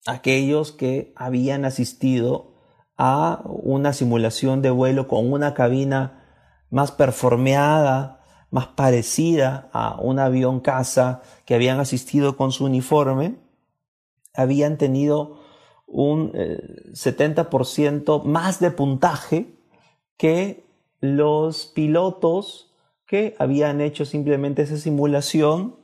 aquellos 0.09 0.73
que 0.73 1.13
habían 1.17 1.65
asistido 1.67 2.55
a 2.97 3.43
una 3.45 3.93
simulación 3.93 4.63
de 4.63 4.71
vuelo 4.71 5.07
con 5.07 5.31
una 5.31 5.55
cabina 5.55 6.25
más 6.71 6.91
performeada, 6.93 8.25
más 8.51 8.69
parecida 8.69 9.69
a 9.73 10.01
un 10.01 10.19
avión 10.19 10.61
caza 10.61 11.21
que 11.45 11.55
habían 11.55 11.79
asistido 11.79 12.37
con 12.37 12.53
su 12.53 12.65
uniforme, 12.65 13.37
habían 14.39 14.79
tenido 14.79 15.41
un 15.87 16.33
70% 16.33 18.21
eh, 18.25 18.29
más 18.29 18.61
de 18.61 18.71
puntaje 18.71 19.47
que 20.17 20.65
los 21.01 21.67
pilotos 21.67 22.73
que 23.05 23.35
habían 23.39 23.81
hecho 23.81 24.05
simplemente 24.05 24.63
esa 24.63 24.77
simulación 24.77 25.77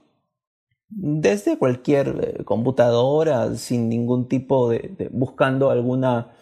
desde 0.88 1.59
cualquier 1.59 2.37
eh, 2.38 2.45
computadora 2.45 3.57
sin 3.57 3.88
ningún 3.88 4.29
tipo 4.29 4.69
de, 4.69 5.09
buscando 5.11 5.71
alguna 5.71 6.33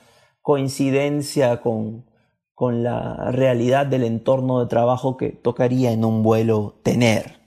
coincidencia 0.42 1.62
con, 1.62 2.04
con, 2.54 2.82
la 2.82 3.30
realidad 3.30 3.86
del 3.86 4.04
entorno 4.04 4.60
de 4.60 4.66
trabajo 4.66 5.16
que 5.16 5.30
tocaría 5.30 5.92
en 5.92 6.04
un 6.04 6.22
vuelo 6.22 6.74
tener. 6.82 7.40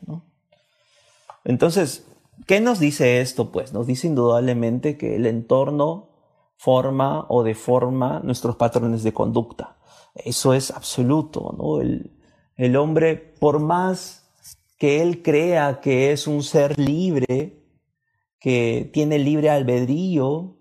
Entonces, 1.43 2.07
¿qué 2.47 2.59
nos 2.59 2.79
dice 2.79 3.21
esto? 3.21 3.51
Pues 3.51 3.73
nos 3.73 3.87
dice 3.87 4.07
indudablemente 4.07 4.97
que 4.97 5.15
el 5.15 5.25
entorno 5.25 6.09
forma 6.57 7.25
o 7.29 7.43
deforma 7.43 8.21
nuestros 8.23 8.55
patrones 8.55 9.03
de 9.03 9.13
conducta. 9.13 9.77
Eso 10.15 10.53
es 10.53 10.71
absoluto, 10.71 11.53
¿no? 11.57 11.81
El, 11.81 12.11
hombre, 12.77 13.17
por 13.17 13.59
más 13.59 14.31
que 14.77 15.01
él 15.01 15.21
crea 15.21 15.81
que 15.81 16.11
es 16.11 16.27
un 16.27 16.41
ser 16.41 16.79
libre, 16.79 17.61
que 18.39 18.89
tiene 18.93 19.19
libre 19.19 19.49
albedrío, 19.49 20.55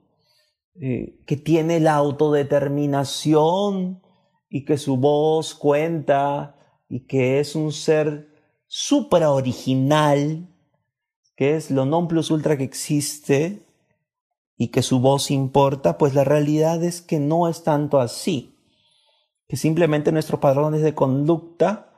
eh, 0.81 1.21
que 1.27 1.37
tiene 1.37 1.79
la 1.79 1.95
autodeterminación 1.95 4.03
y 4.49 4.65
que 4.65 4.77
su 4.77 4.97
voz 4.97 5.55
cuenta 5.55 6.57
y 6.89 7.07
que 7.07 7.39
es 7.39 7.55
un 7.55 7.71
ser 7.73 8.29
supra 8.67 9.31
original, 9.31 10.49
que 11.37 11.57
es 11.57 11.71
lo 11.71 11.85
non 11.85 12.07
plus 12.07 12.31
ultra 12.31 12.57
que 12.57 12.65
existe 12.65 13.63
y 14.57 14.69
que 14.69 14.83
su 14.83 15.01
voz 15.01 15.31
importa, 15.31 15.99
pues 15.99 16.15
la 16.15 16.25
realidad 16.25 16.83
es 16.85 17.03
que 17.03 17.19
no 17.19 17.49
es 17.49 17.63
tanto 17.65 18.01
así, 18.01 18.55
que 19.49 19.57
simplemente 19.57 20.13
nuestros 20.13 20.41
padrones 20.41 20.83
de 20.83 20.95
conducta 20.95 21.93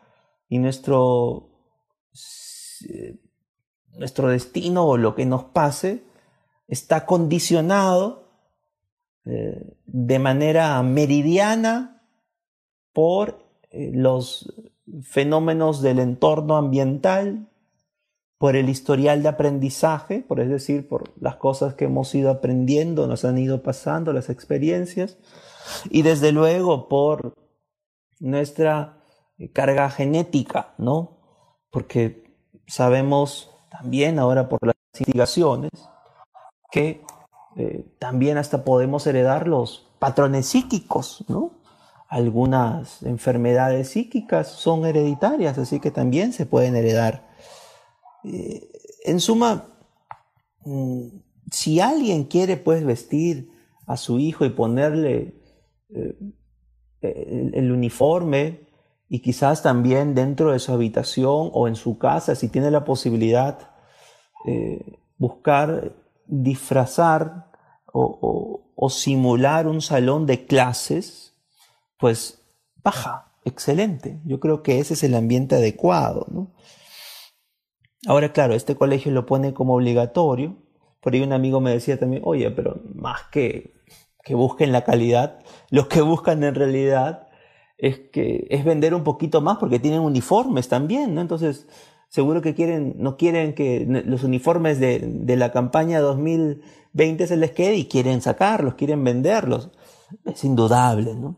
y 0.49 0.59
nuestro 0.59 1.51
eh, 2.89 3.17
nuestro 3.97 4.29
destino 4.29 4.87
o 4.87 4.97
lo 4.97 5.15
que 5.15 5.27
nos 5.27 5.45
pase 5.45 6.05
está 6.69 7.07
condicionado 7.07 8.29
eh, 9.25 9.77
de 9.87 10.19
manera 10.19 10.83
meridiana 10.83 12.03
por 12.93 13.39
eh, 13.71 13.91
los 13.95 14.53
fenómenos 15.03 15.83
del 15.83 15.99
entorno 15.99 16.57
ambiental, 16.57 17.49
por 18.39 18.57
el 18.57 18.69
historial 18.69 19.23
de 19.23 19.29
aprendizaje, 19.29 20.25
por 20.27 20.41
es 20.41 20.49
decir, 20.49 20.89
por 20.89 21.13
las 21.21 21.37
cosas 21.37 21.75
que 21.75 21.87
hemos 21.87 22.15
ido 22.15 22.31
aprendiendo, 22.31 23.07
nos 23.07 23.25
han 23.25 23.39
ido 23.39 23.63
pasando, 23.63 24.13
las 24.13 24.29
experiencias, 24.29 25.17
y 25.91 26.03
desde 26.03 26.33
luego 26.33 26.89
por 26.89 27.35
nuestra 28.21 29.03
carga 29.53 29.91
genética, 29.91 30.75
¿no? 30.79 31.19
Porque 31.71 32.35
sabemos 32.67 33.51
también 33.71 34.19
ahora 34.19 34.49
por 34.49 34.67
las 34.67 34.77
investigaciones 34.95 35.71
que 36.71 37.03
eh, 37.57 37.87
también 37.99 38.39
hasta 38.39 38.65
podemos 38.65 39.07
heredar 39.07 39.49
los 39.49 39.87
patrones 39.99 40.47
psíquicos, 40.47 41.25
¿no? 41.29 41.53
Algunas 42.09 43.03
enfermedades 43.03 43.91
psíquicas 43.91 44.49
son 44.49 44.85
hereditarias, 44.85 45.59
así 45.59 45.81
que 45.81 45.91
también 45.91 46.33
se 46.33 46.47
pueden 46.47 46.77
heredar. 46.77 47.26
Eh, 48.27 48.71
en 49.05 49.21
suma, 49.21 49.69
mm, 50.65 51.07
si 51.51 51.81
alguien 51.81 52.25
quiere 52.25 52.57
pues 52.57 52.85
vestir 52.85 53.51
a 53.87 53.97
su 53.97 54.19
hijo 54.19 54.45
y 54.45 54.51
ponerle 54.51 55.35
eh, 55.91 56.19
el 57.03 57.71
uniforme 57.71 58.67
y 59.09 59.21
quizás 59.21 59.63
también 59.63 60.15
dentro 60.15 60.53
de 60.53 60.59
su 60.59 60.73
habitación 60.73 61.51
o 61.53 61.69
en 61.69 61.77
su 61.77 61.99
casa, 61.99 62.35
si 62.35 62.49
tiene 62.49 62.71
la 62.71 62.85
posibilidad, 62.85 63.71
eh, 64.47 64.99
buscar 65.19 65.95
disfrazar 66.27 67.47
o, 67.93 68.63
simular 68.91 69.67
un 69.67 69.81
salón 69.81 70.27
de 70.27 70.47
clases, 70.47 71.33
pues 71.99 72.43
baja, 72.83 73.33
excelente. 73.45 74.21
Yo 74.25 74.39
creo 74.39 74.63
que 74.63 74.79
ese 74.79 74.95
es 74.95 75.03
el 75.03 75.15
ambiente 75.15 75.57
adecuado. 75.57 76.27
Ahora, 78.07 78.33
claro, 78.33 78.55
este 78.55 78.77
colegio 78.77 79.13
lo 79.13 79.27
pone 79.27 79.55
como 79.55 79.75
obligatorio. 79.75 80.57
Por 81.01 81.15
ahí 81.15 81.23
un 81.23 81.33
amigo 81.33 81.61
me 81.61 81.71
decía 81.71 81.99
también, 81.99 82.23
oye, 82.25 82.51
pero 82.51 82.81
más 82.95 83.23
que 83.31 83.77
que 84.27 84.35
busquen 84.35 84.73
la 84.73 84.83
calidad, 84.83 85.39
los 85.71 85.87
que 85.87 86.01
buscan 86.01 86.43
en 86.43 86.57
realidad 86.57 87.29
es 87.79 88.01
que 88.13 88.49
es 88.51 88.65
vender 88.65 88.93
un 88.93 89.05
poquito 89.05 89.41
más 89.41 89.59
porque 89.59 89.79
tienen 89.79 90.01
uniformes 90.01 90.69
también, 90.69 91.15
¿no? 91.15 91.21
Entonces, 91.21 91.69
seguro 92.09 92.43
que 92.43 92.53
quieren, 92.53 92.97
no 92.99 93.17
quieren 93.17 93.55
que 93.55 93.87
los 93.87 94.25
uniformes 94.25 94.81
de, 94.81 94.99
de 94.99 95.37
la 95.37 95.53
campaña 95.53 96.01
2020 96.01 97.25
se 97.25 97.37
les 97.37 97.53
quede 97.53 97.77
y 97.77 97.85
quieren 97.85 98.21
sacarlos, 98.21 98.75
quieren 98.75 99.05
venderlos. 99.05 99.71
Es 100.25 100.43
indudable, 100.43 101.15
¿no? 101.15 101.37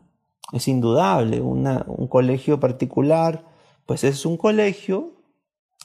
Es 0.51 0.67
indudable. 0.67 1.41
Una, 1.41 1.85
un 1.87 2.07
colegio 2.07 2.59
particular, 2.59 3.45
pues 3.85 4.03
es 4.03 4.25
un 4.25 4.37
colegio, 4.37 5.18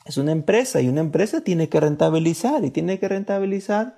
es 0.05 0.17
una 0.19 0.33
empresa 0.33 0.81
y 0.81 0.89
una 0.89 1.01
empresa 1.01 1.43
tiene 1.43 1.69
que 1.69 1.81
rentabilizar 1.81 2.65
y 2.65 2.71
tiene 2.71 2.99
que 2.99 3.09
rentabilizar 3.09 3.97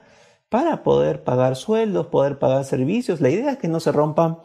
para 0.49 0.83
poder 0.83 1.25
pagar 1.25 1.57
sueldos, 1.57 2.07
poder 2.07 2.39
pagar 2.39 2.65
servicios. 2.65 3.21
La 3.21 3.31
idea 3.31 3.53
es 3.53 3.59
que 3.59 3.69
no 3.69 3.81
se 3.81 3.93
rompan 3.93 4.39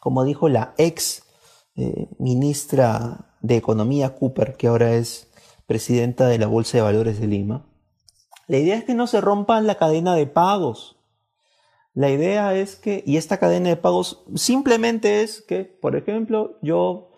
como 0.00 0.24
dijo 0.24 0.48
la 0.48 0.74
ex 0.78 1.22
eh, 1.76 2.08
ministra 2.18 3.36
de 3.42 3.56
Economía 3.56 4.16
Cooper, 4.16 4.56
que 4.56 4.66
ahora 4.66 4.94
es 4.94 5.30
presidenta 5.66 6.26
de 6.26 6.38
la 6.38 6.48
Bolsa 6.48 6.78
de 6.78 6.82
Valores 6.82 7.20
de 7.20 7.28
Lima, 7.28 7.66
la 8.48 8.58
idea 8.58 8.76
es 8.76 8.84
que 8.84 8.94
no 8.94 9.06
se 9.06 9.20
rompa 9.20 9.60
la 9.60 9.76
cadena 9.76 10.16
de 10.16 10.26
pagos. 10.26 10.96
La 11.94 12.10
idea 12.10 12.54
es 12.54 12.74
que, 12.74 13.04
y 13.06 13.16
esta 13.16 13.38
cadena 13.38 13.68
de 13.68 13.76
pagos 13.76 14.24
simplemente 14.34 15.22
es 15.22 15.42
que, 15.42 15.64
por 15.64 15.94
ejemplo, 15.94 16.58
yo 16.60 17.09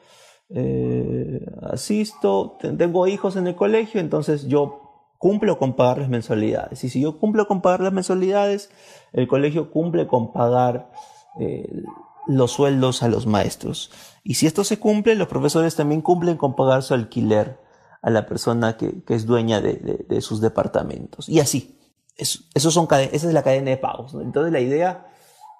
eh, 0.54 1.46
asisto, 1.62 2.58
tengo 2.60 3.06
hijos 3.06 3.36
en 3.36 3.46
el 3.46 3.54
colegio, 3.54 4.00
entonces 4.00 4.46
yo 4.46 4.82
cumplo 5.18 5.58
con 5.58 5.74
pagar 5.74 5.98
las 5.98 6.08
mensualidades. 6.08 6.84
Y 6.84 6.88
si 6.88 7.00
yo 7.00 7.18
cumplo 7.18 7.46
con 7.46 7.62
pagar 7.62 7.80
las 7.80 7.92
mensualidades, 7.92 8.70
el 9.12 9.28
colegio 9.28 9.70
cumple 9.70 10.06
con 10.06 10.32
pagar 10.32 10.90
eh, 11.38 11.82
los 12.26 12.52
sueldos 12.52 13.02
a 13.02 13.08
los 13.08 13.26
maestros. 13.26 13.90
Y 14.24 14.34
si 14.34 14.46
esto 14.46 14.64
se 14.64 14.78
cumple, 14.78 15.14
los 15.14 15.28
profesores 15.28 15.76
también 15.76 16.02
cumplen 16.02 16.36
con 16.36 16.54
pagar 16.54 16.82
su 16.82 16.94
alquiler 16.94 17.58
a 18.02 18.10
la 18.10 18.26
persona 18.26 18.76
que, 18.76 19.02
es 19.08 19.26
dueña 19.26 19.60
de, 19.60 20.20
sus 20.20 20.40
departamentos. 20.40 21.28
Y 21.28 21.40
así. 21.40 21.78
Eso, 22.16 22.70
son, 22.70 22.86
esa 22.90 23.26
es 23.26 23.32
la 23.32 23.42
cadena 23.42 23.70
de 23.70 23.78
pagos. 23.78 24.14
Entonces 24.14 24.52
la 24.52 24.60
idea 24.60 25.06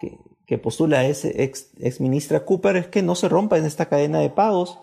que, 0.00 0.18
postula 0.59 1.05
ese 1.05 1.43
ex, 1.43 1.71
ex, 1.79 2.01
ministra 2.01 2.45
Cooper 2.45 2.77
es 2.77 2.87
que 2.88 3.03
no 3.03 3.15
se 3.15 3.29
rompa 3.29 3.59
en 3.59 3.67
esta 3.67 3.87
cadena 3.87 4.19
de 4.21 4.31
pagos 4.31 4.79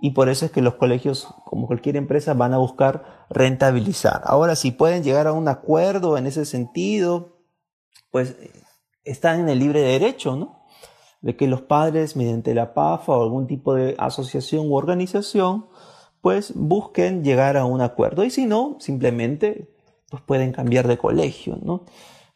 y 0.00 0.10
por 0.10 0.28
eso 0.28 0.46
es 0.46 0.52
que 0.52 0.62
los 0.62 0.74
colegios, 0.74 1.28
como 1.44 1.66
cualquier 1.66 1.96
empresa, 1.96 2.34
van 2.34 2.54
a 2.54 2.58
buscar 2.58 3.26
rentabilizar. 3.30 4.22
Ahora, 4.24 4.54
si 4.54 4.70
pueden 4.70 5.02
llegar 5.02 5.26
a 5.26 5.32
un 5.32 5.48
acuerdo 5.48 6.16
en 6.16 6.26
ese 6.26 6.44
sentido, 6.44 7.40
pues 8.10 8.36
están 9.04 9.40
en 9.40 9.48
el 9.48 9.58
libre 9.58 9.80
derecho, 9.80 10.36
¿no? 10.36 10.58
de 11.20 11.36
que 11.36 11.48
los 11.48 11.62
padres, 11.62 12.16
mediante 12.16 12.54
la 12.54 12.74
PAFA 12.74 13.12
o 13.12 13.22
algún 13.22 13.46
tipo 13.46 13.74
de 13.74 13.94
asociación 13.98 14.70
u 14.70 14.76
organización, 14.76 15.66
pues 16.20 16.52
busquen 16.54 17.24
llegar 17.24 17.56
a 17.56 17.64
un 17.64 17.80
acuerdo. 17.80 18.24
Y 18.24 18.30
si 18.30 18.46
no, 18.46 18.76
simplemente 18.80 19.74
pues 20.10 20.22
pueden 20.22 20.52
cambiar 20.52 20.88
de 20.88 20.96
colegio, 20.96 21.58
¿no? 21.60 21.84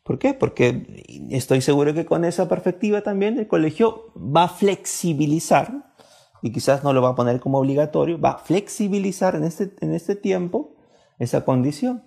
¿Por 0.02 0.18
qué? 0.18 0.34
Porque 0.34 1.04
estoy 1.30 1.60
seguro 1.60 1.94
que 1.94 2.06
con 2.06 2.24
esa 2.24 2.48
perspectiva 2.48 3.02
también 3.02 3.38
el 3.38 3.46
colegio 3.46 4.12
va 4.16 4.44
a 4.44 4.48
flexibilizar, 4.48 5.94
y 6.42 6.50
quizás 6.50 6.82
no 6.82 6.92
lo 6.92 7.02
va 7.02 7.10
a 7.10 7.14
poner 7.14 7.38
como 7.38 7.58
obligatorio, 7.58 8.20
va 8.20 8.30
a 8.30 8.38
flexibilizar 8.38 9.36
en 9.36 9.44
este, 9.44 9.72
en 9.80 9.94
este 9.94 10.16
tiempo 10.16 10.74
esa 11.18 11.44
condición. 11.44 12.04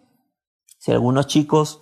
Si 0.78 0.92
algunos 0.92 1.28
chicos 1.28 1.80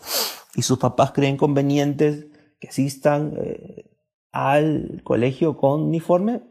y 0.56 0.62
sus 0.62 0.78
papás 0.78 1.12
creen 1.14 1.36
convenientes 1.36 2.28
que 2.60 2.68
asistan 2.68 3.34
eh, 3.42 3.90
al 4.32 5.02
colegio 5.04 5.58
con 5.58 5.82
uniforme, 5.82 6.44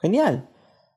genial. 0.00 0.48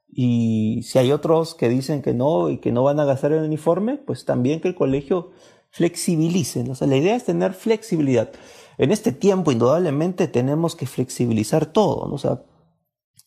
Y 0.07 0.83
si 0.83 0.99
hay 0.99 1.11
otros 1.11 1.55
que 1.55 1.67
dicen 1.67 2.01
que 2.01 2.13
no 2.13 2.49
y 2.49 2.59
que 2.59 2.71
no 2.71 2.83
van 2.83 2.99
a 2.99 3.05
gastar 3.05 3.33
el 3.33 3.43
uniforme, 3.43 3.97
pues 3.97 4.25
también 4.25 4.61
que 4.61 4.67
el 4.67 4.75
colegio 4.75 5.31
flexibilice. 5.75 6.61
O 6.71 6.73
sea, 6.73 6.87
la 6.87 6.95
idea 6.95 7.17
es 7.17 7.25
tener 7.25 7.53
flexibilidad. 7.53 8.31
En 8.77 8.91
este 8.91 9.11
tiempo, 9.11 9.51
indudablemente, 9.51 10.29
tenemos 10.29 10.73
que 10.73 10.87
flexibilizar 10.87 11.65
todo. 11.65 12.13
O 12.13 12.17
sea, 12.17 12.43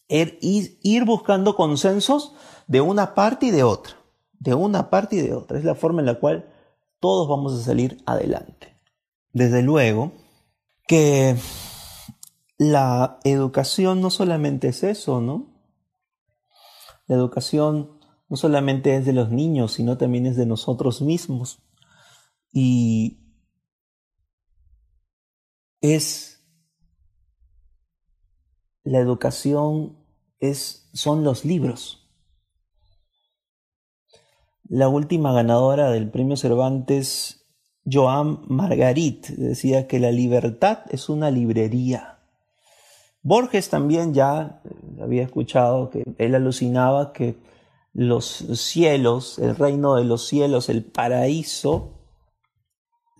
er, 0.09 0.39
ir 0.41 1.05
buscando 1.05 1.57
consensos 1.57 2.33
de 2.67 2.81
una 2.81 3.15
parte 3.15 3.47
y 3.47 3.51
de 3.51 3.65
otra. 3.65 3.97
De 4.39 4.55
una 4.55 4.89
parte 4.89 5.17
y 5.17 5.21
de 5.21 5.35
otra. 5.35 5.59
Es 5.59 5.65
la 5.65 5.75
forma 5.75 6.01
en 6.01 6.07
la 6.07 6.19
cual 6.21 6.51
todos 7.01 7.29
vamos 7.29 7.53
a 7.53 7.63
salir 7.63 8.03
adelante. 8.07 8.81
Desde 9.35 9.61
luego, 9.61 10.13
que 10.87 11.37
la 12.57 13.19
educación 13.25 14.01
no 14.01 14.09
solamente 14.09 14.69
es 14.69 14.85
eso, 14.85 15.21
¿no? 15.21 15.53
La 17.09 17.17
educación 17.17 18.01
no 18.31 18.39
solamente 18.39 18.97
es 18.97 19.05
de 19.05 19.13
los 19.13 19.31
niños, 19.31 19.73
sino 19.73 19.99
también 19.99 20.25
es 20.25 20.37
de 20.37 20.47
nosotros 20.47 21.03
mismos. 21.03 21.61
Y 22.53 23.19
es 25.81 26.39
la 28.85 28.99
educación 28.99 29.99
es 30.41 30.89
son 30.95 31.25
los 31.25 31.45
libros. 31.45 32.09
La 34.65 34.89
última 34.89 35.33
ganadora 35.33 35.91
del 35.91 36.11
premio 36.11 36.37
Cervantes, 36.37 37.47
Joan 37.91 38.41
Margarit, 38.49 39.29
decía 39.29 39.87
que 39.87 39.99
la 39.99 40.11
libertad 40.11 40.81
es 40.91 41.09
una 41.09 41.31
librería. 41.31 42.19
Borges 43.23 43.69
también 43.71 44.15
ya 44.15 44.63
eh, 44.65 45.03
había 45.03 45.23
escuchado 45.23 45.91
que 45.91 46.05
él 46.19 46.35
alucinaba 46.35 47.13
que 47.13 47.37
los 47.93 48.27
cielos, 48.27 49.39
el 49.39 49.57
reino 49.57 49.97
de 49.97 50.05
los 50.05 50.27
cielos, 50.27 50.69
el 50.69 50.85
paraíso, 50.85 51.98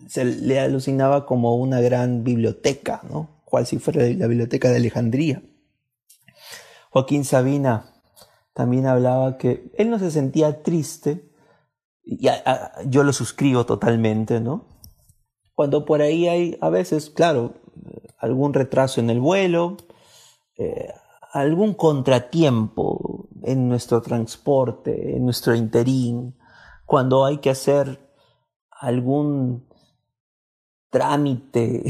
se 0.07 0.25
le 0.25 0.59
alucinaba 0.59 1.25
como 1.25 1.55
una 1.55 1.81
gran 1.81 2.23
biblioteca, 2.23 3.01
¿no? 3.09 3.41
Cual 3.45 3.65
si 3.65 3.79
fuera 3.79 4.01
la 4.07 4.27
biblioteca 4.27 4.69
de 4.69 4.77
Alejandría. 4.77 5.41
Joaquín 6.91 7.25
Sabina 7.25 7.93
también 8.53 8.87
hablaba 8.87 9.37
que 9.37 9.71
él 9.77 9.89
no 9.89 9.99
se 9.99 10.11
sentía 10.11 10.63
triste, 10.63 11.29
y 12.03 12.27
yo 12.87 13.03
lo 13.03 13.13
suscribo 13.13 13.65
totalmente, 13.65 14.39
¿no? 14.39 14.65
Cuando 15.53 15.85
por 15.85 16.01
ahí 16.01 16.27
hay 16.27 16.57
a 16.59 16.69
veces, 16.69 17.09
claro, 17.09 17.53
algún 18.17 18.53
retraso 18.53 18.99
en 18.99 19.09
el 19.09 19.19
vuelo, 19.19 19.77
eh, 20.57 20.91
algún 21.31 21.73
contratiempo 21.73 23.29
en 23.43 23.69
nuestro 23.69 24.01
transporte, 24.01 25.15
en 25.15 25.25
nuestro 25.25 25.55
interín, 25.55 26.35
cuando 26.85 27.25
hay 27.25 27.37
que 27.37 27.51
hacer 27.51 28.09
algún 28.71 29.68
trámite 30.89 31.83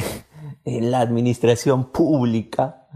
en 0.66 0.91
la 0.91 1.00
administración 1.00 1.91
pública 1.91 2.88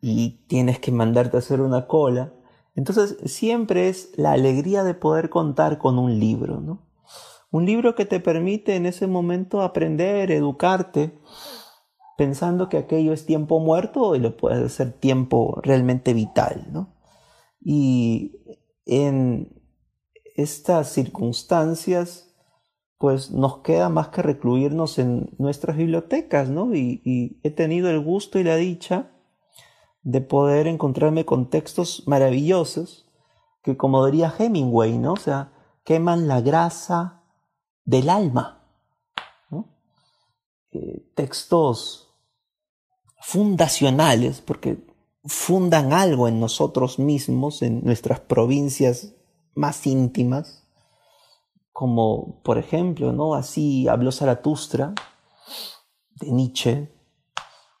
y 0.00 0.46
tienes 0.46 0.78
que 0.78 0.92
mandarte 0.92 1.36
a 1.36 1.40
hacer 1.40 1.60
una 1.60 1.86
cola. 1.86 2.32
Entonces 2.74 3.16
siempre 3.24 3.88
es 3.88 4.12
la 4.16 4.32
alegría 4.32 4.84
de 4.84 4.94
poder 4.94 5.28
contar 5.28 5.78
con 5.78 5.98
un 5.98 6.18
libro, 6.18 6.60
¿no? 6.60 6.86
Un 7.50 7.66
libro 7.66 7.96
que 7.96 8.06
te 8.06 8.20
permite 8.20 8.76
en 8.76 8.86
ese 8.86 9.08
momento 9.08 9.60
aprender, 9.60 10.30
educarte, 10.30 11.18
pensando 12.16 12.68
que 12.68 12.78
aquello 12.78 13.12
es 13.12 13.26
tiempo 13.26 13.58
muerto 13.58 14.14
y 14.14 14.20
lo 14.20 14.36
puedes 14.36 14.64
hacer 14.64 14.92
tiempo 14.92 15.58
realmente 15.62 16.14
vital, 16.14 16.68
¿no? 16.70 16.94
Y 17.60 18.36
en 18.86 19.60
estas 20.36 20.92
circunstancias, 20.92 22.29
pues 23.00 23.30
nos 23.30 23.60
queda 23.60 23.88
más 23.88 24.08
que 24.08 24.20
recluirnos 24.20 24.98
en 24.98 25.30
nuestras 25.38 25.78
bibliotecas, 25.78 26.50
¿no? 26.50 26.74
Y, 26.74 27.40
he 27.42 27.50
tenido 27.50 27.88
el 27.88 27.98
gusto 27.98 28.38
y 28.38 28.44
la 28.44 28.56
dicha 28.56 29.10
de 30.02 30.20
poder 30.20 30.66
encontrarme 30.66 31.24
con 31.24 31.48
textos 31.48 32.02
maravillosos 32.06 33.08
que, 33.62 33.78
como 33.78 34.04
diría 34.04 34.34
Hemingway, 34.38 34.98
¿no? 34.98 35.14
O 35.14 35.16
sea, 35.16 35.50
queman 35.82 36.28
la 36.28 36.42
grasa 36.42 37.22
del 37.86 38.10
alma. 38.10 38.68
Eh, 40.72 41.10
textos 41.14 42.12
fundacionales, 43.18 44.42
porque 44.42 44.86
fundan 45.24 45.94
algo 45.94 46.28
en 46.28 46.38
nosotros 46.38 46.98
mismos, 46.98 47.62
en 47.62 47.82
nuestras 47.82 48.20
provincias 48.20 49.14
más 49.54 49.86
íntimas, 49.86 50.59
como 51.80 52.42
por 52.42 52.58
ejemplo, 52.58 53.10
¿no? 53.10 53.32
Así 53.34 53.88
habló 53.88 54.12
Zaratustra 54.12 54.92
de 56.16 56.30
Nietzsche, 56.30 56.94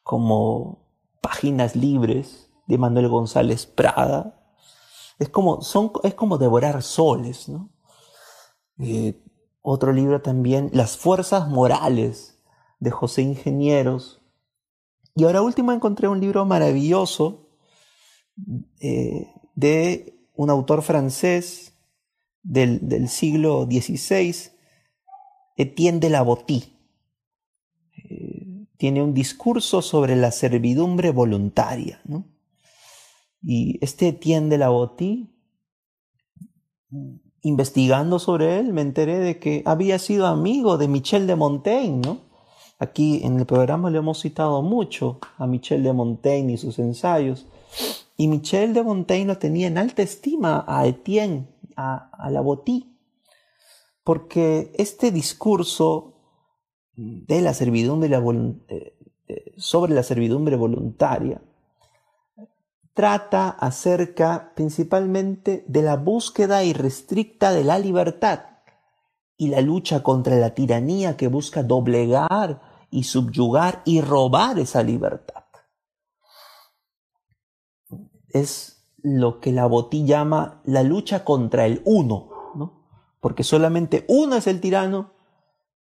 como 0.02 0.88
Páginas 1.20 1.76
Libres 1.76 2.50
de 2.66 2.78
Manuel 2.78 3.08
González 3.08 3.66
Prada. 3.66 4.42
Es 5.18 5.28
como, 5.28 5.60
son, 5.60 5.92
es 6.02 6.14
como 6.14 6.38
devorar 6.38 6.82
soles, 6.82 7.50
¿no? 7.50 7.68
Eh, 8.78 9.22
otro 9.60 9.92
libro 9.92 10.22
también, 10.22 10.70
Las 10.72 10.96
Fuerzas 10.96 11.46
Morales 11.48 12.42
de 12.78 12.90
José 12.90 13.20
Ingenieros. 13.20 14.22
Y 15.14 15.24
ahora 15.24 15.42
último 15.42 15.72
encontré 15.72 16.08
un 16.08 16.22
libro 16.22 16.46
maravilloso 16.46 17.50
eh, 18.80 19.30
de 19.54 20.26
un 20.34 20.48
autor 20.48 20.80
francés 20.80 21.70
del, 22.42 23.08
siglo 23.08 23.64
XVI, 23.64 24.34
Etienne 25.56 26.00
de 26.00 26.10
la 26.10 26.22
Botie. 26.22 26.64
Eh, 27.96 28.66
tiene 28.76 29.02
un 29.02 29.12
discurso 29.12 29.82
sobre 29.82 30.16
la 30.16 30.30
servidumbre 30.30 31.10
voluntaria. 31.10 32.00
Y 33.42 33.78
este 33.82 34.08
Etienne 34.08 34.48
de 34.48 34.58
la 34.58 34.70
Botie, 34.70 35.26
investigando 37.42 38.18
sobre 38.18 38.58
él, 38.58 38.72
me 38.72 38.80
enteré 38.80 39.18
de 39.18 39.38
que 39.38 39.62
había 39.66 39.98
sido 39.98 40.26
amigo 40.26 40.78
de 40.78 40.88
Michel 40.88 41.26
de 41.26 41.36
Montaigne. 41.36 42.00
¿no? 42.00 42.18
Aquí 42.78 43.20
en 43.22 43.38
el 43.38 43.44
programa 43.44 43.90
le 43.90 43.98
hemos 43.98 44.20
citado 44.20 44.62
mucho 44.62 45.18
a 45.36 45.46
Michel 45.46 45.82
de 45.82 45.92
Montaigne 45.92 46.54
y 46.54 46.56
sus 46.56 46.78
ensayos. 46.78 47.46
Y 48.16 48.28
Michel 48.28 48.72
de 48.72 48.82
Montaigne 48.82 49.26
lo 49.26 49.38
tenía 49.38 49.66
en 49.66 49.76
alta 49.76 50.02
estima 50.02 50.64
a 50.66 50.86
Etienne 50.86 51.46
a, 51.80 52.30
la 52.30 52.40
botí, 52.40 52.98
porque 54.04 54.72
este 54.76 55.10
discurso 55.10 56.14
de 56.94 57.40
la 57.40 57.54
servidumbre 57.54 58.10
eh, 58.68 58.98
eh, 59.28 59.54
sobre 59.56 59.94
la 59.94 60.02
servidumbre 60.02 60.56
voluntaria 60.56 61.40
trata 62.94 63.50
acerca 63.50 64.52
principalmente 64.54 65.64
de 65.66 65.82
la 65.82 65.96
búsqueda 65.96 66.64
irrestricta 66.64 67.52
de 67.52 67.64
la 67.64 67.78
libertad 67.78 68.40
y 69.36 69.48
la 69.48 69.62
lucha 69.62 70.02
contra 70.02 70.36
la 70.36 70.54
tiranía 70.54 71.16
que 71.16 71.28
busca 71.28 71.62
doblegar 71.62 72.60
y 72.90 73.04
subyugar 73.04 73.80
y 73.86 74.00
robar 74.02 74.58
esa 74.58 74.82
libertad. 74.82 75.44
Es 78.28 78.79
lo 79.02 79.40
que 79.40 79.52
la 79.52 79.66
Botí 79.66 80.04
llama 80.04 80.60
la 80.64 80.82
lucha 80.82 81.24
contra 81.24 81.66
el 81.66 81.82
uno, 81.84 82.28
¿no? 82.54 82.84
porque 83.20 83.44
solamente 83.44 84.04
uno 84.08 84.36
es 84.36 84.46
el 84.46 84.60
tirano 84.60 85.12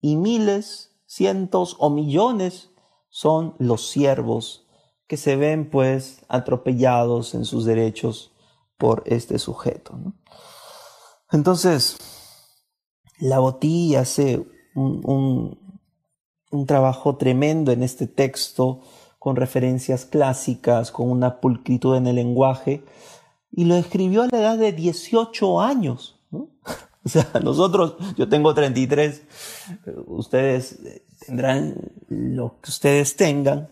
y 0.00 0.16
miles, 0.16 0.96
cientos 1.06 1.76
o 1.78 1.90
millones 1.90 2.70
son 3.08 3.54
los 3.58 3.88
siervos 3.88 4.66
que 5.06 5.16
se 5.16 5.36
ven 5.36 5.70
pues 5.70 6.24
atropellados 6.28 7.34
en 7.34 7.44
sus 7.44 7.64
derechos 7.64 8.32
por 8.76 9.02
este 9.06 9.38
sujeto. 9.38 9.98
Entonces, 11.30 11.96
la 13.18 13.38
Botí 13.38 13.94
hace 13.96 14.46
un, 14.74 15.58
un 16.50 16.66
trabajo 16.66 17.16
tremendo 17.16 17.72
en 17.72 17.82
este 17.82 18.06
texto 18.06 18.80
con 19.24 19.36
referencias 19.36 20.04
clásicas, 20.04 20.90
con 20.90 21.10
una 21.10 21.40
pulcritud 21.40 21.96
en 21.96 22.06
el 22.06 22.16
lenguaje, 22.16 22.84
y 23.50 23.64
lo 23.64 23.74
escribió 23.74 24.20
a 24.20 24.28
la 24.30 24.38
edad 24.38 24.58
de 24.58 24.72
18 24.72 25.62
años. 25.62 26.20
O 27.06 27.08
sea, 27.10 27.28
nosotros, 27.42 27.96
yo 28.16 28.30
tengo 28.30 28.54
33, 28.54 29.22
ustedes 30.06 30.78
tendrán 31.26 31.74
lo 32.08 32.58
que 32.62 32.70
ustedes 32.70 33.14
tengan, 33.16 33.68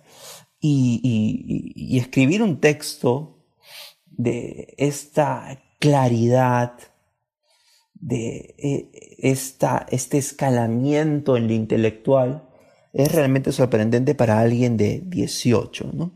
y, 0.60 1.98
escribir 1.98 2.42
un 2.42 2.60
texto 2.60 3.38
de 4.06 4.74
esta 4.76 5.62
claridad, 5.80 6.74
de 7.94 8.54
eh, 8.58 9.16
esta, 9.18 9.86
este 9.90 10.18
escalamiento 10.18 11.38
en 11.38 11.46
lo 11.46 11.54
intelectual, 11.54 12.51
es 12.92 13.12
realmente 13.12 13.52
sorprendente 13.52 14.14
para 14.14 14.40
alguien 14.40 14.76
de 14.76 15.02
18, 15.04 15.90
¿no? 15.94 16.12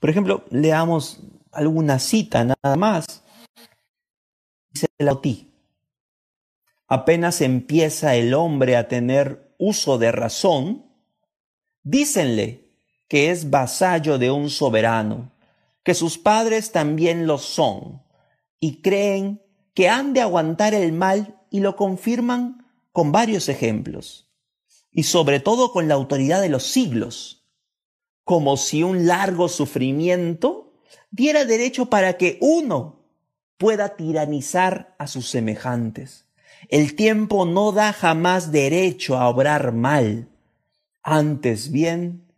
Por 0.00 0.10
ejemplo, 0.10 0.44
leamos 0.50 1.20
alguna 1.52 1.98
cita 1.98 2.44
nada 2.44 2.76
más. 2.76 3.22
Dice 4.70 4.88
Lauti, 4.98 5.52
apenas 6.86 7.40
empieza 7.40 8.14
el 8.14 8.34
hombre 8.34 8.76
a 8.76 8.88
tener 8.88 9.54
uso 9.58 9.98
de 9.98 10.12
razón, 10.12 10.84
dícenle 11.82 12.66
que 13.08 13.30
es 13.30 13.50
vasallo 13.50 14.18
de 14.18 14.30
un 14.30 14.50
soberano, 14.50 15.32
que 15.82 15.94
sus 15.94 16.18
padres 16.18 16.72
también 16.72 17.26
lo 17.26 17.38
son, 17.38 18.02
y 18.58 18.82
creen 18.82 19.40
que 19.74 19.88
han 19.88 20.12
de 20.12 20.20
aguantar 20.20 20.74
el 20.74 20.92
mal 20.92 21.40
y 21.50 21.60
lo 21.60 21.76
confirman 21.76 22.66
con 22.92 23.12
varios 23.12 23.48
ejemplos 23.48 24.25
y 24.96 25.02
sobre 25.02 25.40
todo 25.40 25.72
con 25.72 25.88
la 25.88 25.94
autoridad 25.94 26.40
de 26.40 26.48
los 26.48 26.62
siglos, 26.62 27.44
como 28.24 28.56
si 28.56 28.82
un 28.82 29.06
largo 29.06 29.50
sufrimiento 29.50 30.72
diera 31.10 31.44
derecho 31.44 31.90
para 31.90 32.16
que 32.16 32.38
uno 32.40 33.04
pueda 33.58 33.94
tiranizar 33.96 34.96
a 34.98 35.06
sus 35.06 35.28
semejantes. 35.28 36.24
El 36.70 36.96
tiempo 36.96 37.44
no 37.44 37.72
da 37.72 37.92
jamás 37.92 38.52
derecho 38.52 39.18
a 39.18 39.28
obrar 39.28 39.72
mal, 39.72 40.30
antes 41.02 41.70
bien 41.70 42.32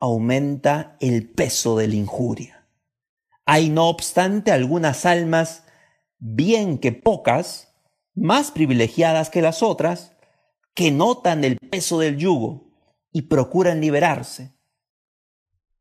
aumenta 0.00 0.96
el 0.98 1.28
peso 1.28 1.76
de 1.76 1.86
la 1.86 1.94
injuria. 1.94 2.66
Hay 3.44 3.68
no 3.68 3.88
obstante 3.88 4.50
algunas 4.50 5.06
almas, 5.06 5.62
bien 6.18 6.78
que 6.78 6.90
pocas, 6.90 7.72
más 8.16 8.50
privilegiadas 8.50 9.30
que 9.30 9.42
las 9.42 9.62
otras, 9.62 10.16
que 10.74 10.90
notan 10.90 11.44
el 11.44 11.58
peso 11.58 11.98
del 11.98 12.16
yugo 12.16 12.70
y 13.12 13.22
procuran 13.22 13.80
liberarse. 13.80 14.52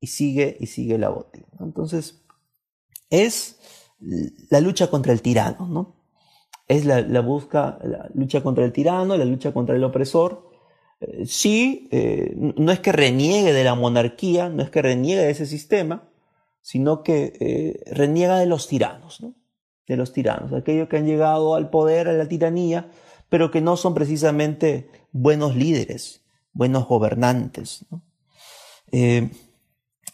Y 0.01 0.07
sigue 0.07 0.57
y 0.59 0.67
sigue 0.67 0.97
la 0.97 1.09
botina. 1.09 1.47
Entonces, 1.59 2.23
es 3.09 3.59
la 4.49 4.61
lucha 4.61 4.89
contra 4.89 5.11
el 5.11 5.21
tirano, 5.21 5.67
¿no? 5.67 5.95
Es 6.67 6.85
la, 6.85 7.01
busca, 7.21 7.79
la 7.83 8.09
lucha 8.13 8.43
contra 8.43 8.63
el 8.63 8.71
tirano, 8.71 9.17
la 9.17 9.25
lucha 9.25 9.51
contra 9.51 9.75
el 9.75 9.83
opresor. 9.83 10.49
Eh, 11.01 11.25
sí, 11.25 11.89
eh, 11.91 12.33
no 12.35 12.71
es 12.71 12.79
que 12.79 12.91
reniegue 12.91 13.53
de 13.53 13.63
la 13.63 13.75
monarquía, 13.75 14.49
no 14.49 14.61
es 14.61 14.69
que 14.69 14.81
reniegue 14.81 15.21
de 15.21 15.31
ese 15.31 15.47
sistema, 15.47 16.09
sino 16.61 17.03
que 17.03 17.33
eh, 17.39 17.91
reniega 17.91 18.37
de 18.37 18.45
los 18.45 18.67
tiranos, 18.67 19.21
¿no? 19.21 19.33
De 19.87 19.97
los 19.97 20.13
tiranos, 20.13 20.53
aquellos 20.53 20.87
que 20.87 20.97
han 20.97 21.07
llegado 21.07 21.55
al 21.55 21.71
poder, 21.71 22.07
a 22.07 22.13
la 22.13 22.27
tiranía, 22.27 22.91
pero 23.29 23.51
que 23.51 23.61
no 23.61 23.77
son 23.77 23.93
precisamente 23.93 24.89
buenos 25.11 25.55
líderes, 25.55 26.21
buenos 26.51 26.87
gobernantes. 26.87 27.85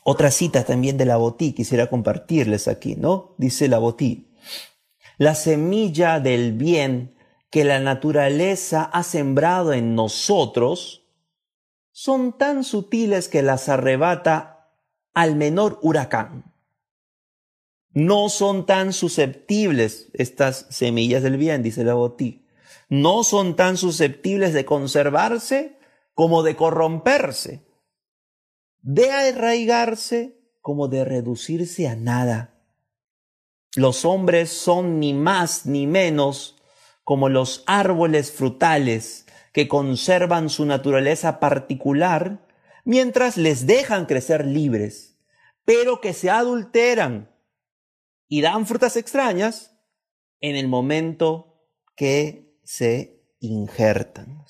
otra 0.04 0.32
cita 0.32 0.64
también 0.64 0.98
de 0.98 1.06
la 1.06 1.18
Botí 1.18 1.54
quisiera 1.54 1.88
compartirles 1.88 2.68
aquí, 2.68 2.96
¿no? 2.96 3.34
Dice 3.38 3.68
la 3.68 3.80
Botí, 3.80 4.28
la 5.18 5.34
semilla 5.34 6.20
del 6.20 6.54
bien 6.54 7.16
que 7.50 7.64
la 7.64 7.80
naturaleza 7.80 8.84
ha 8.84 9.04
sembrado 9.04 9.72
en 9.72 9.96
nosotros 9.96 11.04
son 11.92 12.38
tan 12.38 12.66
sutiles 12.66 13.30
que 13.30 13.42
las 13.42 13.70
arrebata 13.70 14.74
al 15.14 15.38
menor 15.38 15.80
huracán. 15.82 16.54
No 17.94 18.28
son 18.28 18.66
tan 18.66 18.92
susceptibles 18.92 20.10
estas 20.14 20.68
semillas 20.70 21.24
del 21.24 21.38
bien, 21.38 21.64
dice 21.64 21.86
la 21.86 21.94
Botí. 21.94 22.45
No 22.90 23.24
son 23.24 23.56
tan 23.56 23.78
susceptibles 23.78 24.54
de 24.54 24.66
conservarse 24.66 25.80
como 26.14 26.44
de 26.44 26.56
corromperse, 26.56 27.66
de 28.82 29.12
arraigarse 29.12 30.40
como 30.62 30.88
de 30.88 31.04
reducirse 31.04 31.88
a 31.88 31.96
nada. 31.96 32.56
Los 33.76 34.06
hombres 34.06 34.50
son 34.50 35.00
ni 35.00 35.14
más 35.14 35.66
ni 35.66 35.88
menos 35.88 36.56
como 37.04 37.30
los 37.30 37.64
árboles 37.68 38.32
frutales 38.32 39.26
que 39.52 39.68
conservan 39.68 40.50
su 40.50 40.66
naturaleza 40.66 41.40
particular 41.40 42.46
mientras 42.84 43.38
les 43.38 43.68
dejan 43.68 44.06
crecer 44.06 44.46
libres, 44.46 45.18
pero 45.66 46.02
que 46.02 46.14
se 46.14 46.30
adulteran 46.30 47.32
y 48.28 48.42
dan 48.42 48.66
frutas 48.66 48.96
extrañas 48.96 49.78
en 50.40 50.56
el 50.56 50.68
momento 50.68 51.70
que 51.96 52.45
se 52.66 53.22
injertan. 53.40 54.44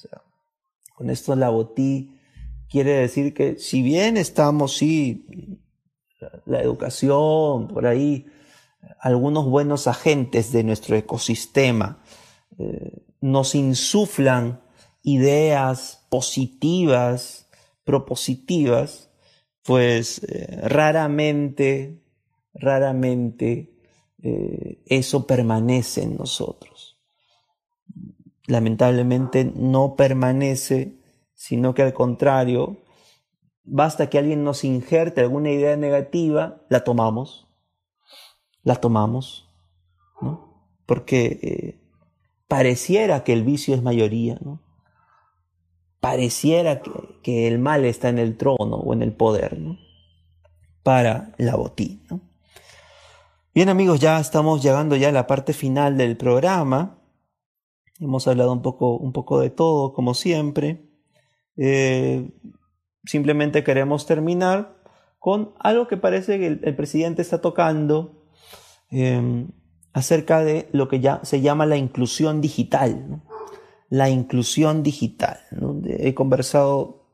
con 0.96 1.10
esto 1.10 1.36
la 1.36 1.50
botí 1.50 2.18
quiere 2.70 2.94
decir 2.94 3.34
que 3.34 3.60
si 3.60 3.82
bien 3.82 4.18
estamos, 4.18 4.78
sí, 4.78 5.26
la 6.46 6.62
educación, 6.62 7.68
por 7.68 7.86
ahí, 7.86 8.26
algunos 9.00 9.46
buenos 9.46 9.88
agentes 9.88 10.52
de 10.52 10.64
nuestro 10.64 10.96
ecosistema 10.96 12.02
eh, 12.58 13.04
nos 13.22 13.56
insuflan 13.56 14.62
ideas 15.04 16.06
positivas, 16.10 17.48
propositivas, 17.84 19.10
pues 19.64 20.24
eh, 20.24 20.60
raramente, 20.64 22.02
raramente 22.54 23.76
eh, 24.22 24.82
eso 24.86 25.28
permanece 25.28 26.04
en 26.04 26.18
nosotros. 26.18 26.75
Lamentablemente 28.48 29.52
no 29.56 29.96
permanece, 29.96 31.00
sino 31.34 31.74
que 31.74 31.84
al 31.84 31.94
contrario, 31.94 32.78
basta 33.64 34.10
que 34.10 34.20
alguien 34.20 34.44
nos 34.44 34.64
injerte 34.64 35.22
alguna 35.22 35.52
idea 35.52 35.76
negativa, 35.76 36.62
la 36.70 36.84
tomamos 36.84 37.46
la 38.66 38.76
tomamos, 38.76 39.48
¿no? 40.20 40.68
Porque 40.86 41.40
eh, 41.42 41.80
pareciera 42.50 43.24
que 43.24 43.32
el 43.32 43.44
vicio 43.44 43.74
es 43.74 43.82
mayoría, 43.82 44.38
¿no? 44.44 44.60
Pareciera 46.02 46.82
que, 47.24 47.48
el 47.48 47.60
mal 47.60 47.86
está 47.86 48.10
en 48.10 48.20
el 48.20 48.38
trono 48.38 48.76
o 48.76 48.94
en 48.94 49.02
el 49.02 49.14
poder, 49.14 49.58
¿no? 49.60 49.78
Para 50.84 51.34
la 51.38 51.56
botín, 51.56 52.06
¿no? 52.10 52.20
Bien 53.54 53.70
amigos, 53.70 54.00
ya 54.02 54.20
estamos 54.20 54.62
llegando 54.62 54.96
ya 54.96 55.10
a 55.10 55.14
la 55.14 55.28
parte 55.28 55.54
final 55.54 55.96
del 55.96 56.18
programa. 56.18 56.98
Hemos 58.00 58.28
hablado 58.28 58.52
un 58.52 58.62
poco, 58.62 58.98
un 58.98 59.14
poco 59.14 59.40
de 59.40 59.50
todo, 59.50 59.94
como 59.94 60.14
siempre. 60.14 60.90
Eh, 61.58 62.30
simplemente 63.06 63.64
queremos 63.64 64.06
terminar 64.06 64.82
con 65.20 65.54
algo 65.60 65.88
que 65.88 65.98
parece 65.98 66.38
que 66.38 66.48
el 66.48 66.76
presidente 66.76 67.22
está 67.22 67.42
tocando 67.42 68.26
Em, 68.92 69.50
acerca 69.94 70.44
de 70.44 70.70
lo 70.72 70.88
que 70.88 71.00
ya 71.00 71.22
se 71.24 71.42
llama 71.42 71.66
la 71.66 71.78
inclusión 71.78 72.42
digital. 72.42 73.22
La 73.90 74.10
inclusión 74.10 74.84
digital. 74.84 75.40
He 75.86 76.14
conversado 76.14 77.10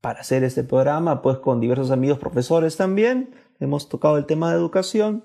para 0.00 0.20
hacer 0.20 0.44
este 0.44 0.64
programa 0.64 1.22
pues 1.22 1.38
con 1.38 1.60
diversos 1.60 1.90
amigos 1.90 2.18
profesores 2.18 2.76
también. 2.76 3.34
Hemos 3.60 3.88
tocado 3.88 4.16
el 4.16 4.26
tema 4.26 4.50
de 4.50 4.56
educación 4.56 5.24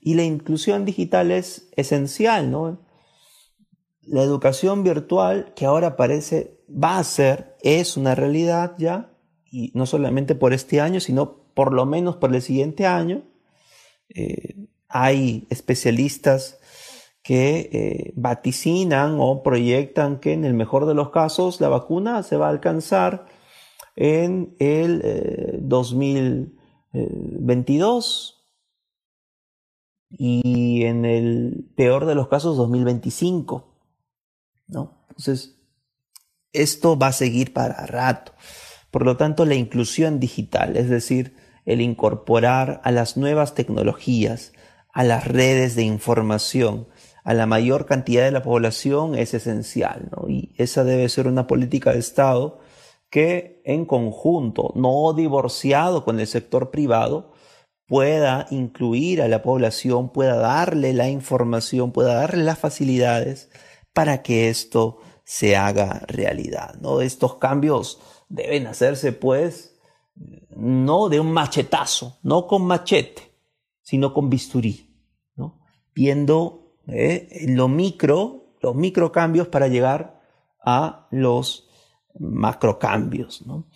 y 0.00 0.14
la 0.14 0.24
inclusión 0.24 0.84
digital 0.84 1.30
es 1.30 1.70
esencial. 1.76 2.50
¿no? 2.50 2.78
La 4.10 4.22
educación 4.24 4.82
virtual 4.82 5.54
que 5.54 5.66
ahora 5.66 5.94
parece 5.94 6.58
va 6.68 6.98
a 6.98 7.04
ser, 7.04 7.56
es 7.62 7.96
una 7.96 8.16
realidad 8.16 8.74
ya, 8.76 9.12
y 9.44 9.70
no 9.76 9.86
solamente 9.86 10.34
por 10.34 10.52
este 10.52 10.80
año, 10.80 10.98
sino 10.98 11.44
por 11.54 11.72
lo 11.72 11.86
menos 11.86 12.16
por 12.16 12.34
el 12.34 12.42
siguiente 12.42 12.88
año. 12.88 13.22
Eh, 14.08 14.66
hay 14.88 15.46
especialistas 15.48 16.58
que 17.22 17.70
eh, 17.72 18.12
vaticinan 18.16 19.18
o 19.20 19.44
proyectan 19.44 20.18
que 20.18 20.32
en 20.32 20.44
el 20.44 20.54
mejor 20.54 20.86
de 20.86 20.94
los 20.94 21.10
casos 21.10 21.60
la 21.60 21.68
vacuna 21.68 22.24
se 22.24 22.36
va 22.36 22.48
a 22.48 22.50
alcanzar 22.50 23.26
en 23.94 24.56
el 24.58 25.60
2022 25.60 28.44
eh, 30.10 30.10
y 30.10 30.82
en 30.82 31.04
el 31.04 31.70
peor 31.76 32.06
de 32.06 32.16
los 32.16 32.26
casos 32.26 32.56
2025. 32.56 33.69
¿No? 34.70 35.04
Entonces, 35.10 35.56
esto 36.52 36.98
va 36.98 37.08
a 37.08 37.12
seguir 37.12 37.52
para 37.52 37.86
rato. 37.86 38.32
Por 38.90 39.04
lo 39.04 39.16
tanto, 39.16 39.44
la 39.44 39.54
inclusión 39.54 40.18
digital, 40.18 40.76
es 40.76 40.88
decir, 40.88 41.34
el 41.64 41.80
incorporar 41.80 42.80
a 42.84 42.90
las 42.90 43.16
nuevas 43.16 43.54
tecnologías, 43.54 44.52
a 44.92 45.04
las 45.04 45.26
redes 45.26 45.76
de 45.76 45.82
información, 45.82 46.88
a 47.22 47.34
la 47.34 47.46
mayor 47.46 47.86
cantidad 47.86 48.24
de 48.24 48.32
la 48.32 48.42
población 48.42 49.14
es 49.14 49.34
esencial. 49.34 50.10
Y 50.28 50.54
esa 50.56 50.84
debe 50.84 51.08
ser 51.08 51.28
una 51.28 51.46
política 51.46 51.92
de 51.92 51.98
Estado 51.98 52.58
que 53.10 53.60
en 53.64 53.84
conjunto, 53.84 54.72
no 54.74 55.12
divorciado 55.12 56.04
con 56.04 56.18
el 56.18 56.26
sector 56.26 56.70
privado, 56.70 57.32
pueda 57.86 58.46
incluir 58.50 59.20
a 59.20 59.28
la 59.28 59.42
población, 59.42 60.10
pueda 60.10 60.36
darle 60.36 60.92
la 60.92 61.08
información, 61.08 61.92
pueda 61.92 62.14
darle 62.14 62.44
las 62.44 62.58
facilidades 62.58 63.50
para 64.00 64.22
que 64.22 64.48
esto 64.48 64.96
se 65.24 65.56
haga 65.56 66.06
realidad, 66.08 66.76
¿no? 66.80 67.02
Estos 67.02 67.34
cambios 67.34 68.00
deben 68.30 68.66
hacerse 68.66 69.12
pues 69.12 69.78
no 70.56 71.10
de 71.10 71.20
un 71.20 71.30
machetazo, 71.32 72.16
no 72.22 72.46
con 72.46 72.62
machete, 72.62 73.30
sino 73.82 74.14
con 74.14 74.30
bisturí, 74.30 74.96
¿no? 75.36 75.60
viendo 75.94 76.76
eh, 76.86 77.44
lo 77.48 77.68
micro, 77.68 78.54
los 78.62 78.74
microcambios 78.74 79.48
para 79.48 79.68
llegar 79.68 80.22
a 80.64 81.06
los 81.10 81.68
macrocambios. 82.18 83.44
¿no? 83.46 83.66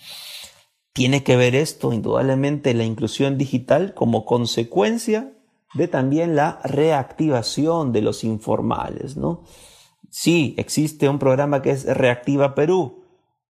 Tiene 0.94 1.22
que 1.22 1.36
ver 1.36 1.54
esto, 1.54 1.92
indudablemente, 1.92 2.72
la 2.72 2.84
inclusión 2.84 3.36
digital 3.36 3.92
como 3.92 4.24
consecuencia 4.24 5.34
de 5.74 5.86
también 5.86 6.34
la 6.34 6.60
reactivación 6.64 7.92
de 7.92 8.00
los 8.00 8.24
informales. 8.24 9.18
¿no? 9.18 9.44
Sí, 10.10 10.54
existe 10.58 11.08
un 11.08 11.18
programa 11.18 11.62
que 11.62 11.70
es 11.70 11.84
Reactiva 11.84 12.54
Perú, 12.54 13.04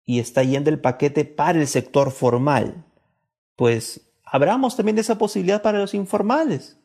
y 0.06 0.20
está 0.20 0.44
yendo 0.44 0.70
el 0.70 0.82
paquete 0.82 1.26
para 1.26 1.60
el 1.60 1.68
sector 1.68 2.12
formal, 2.12 2.86
pues 3.56 4.12
abramos 4.26 4.76
también 4.76 4.98
esa 4.98 5.18
posibilidad 5.18 5.62
para 5.62 5.80
los 5.80 5.94
informales. 5.94 6.78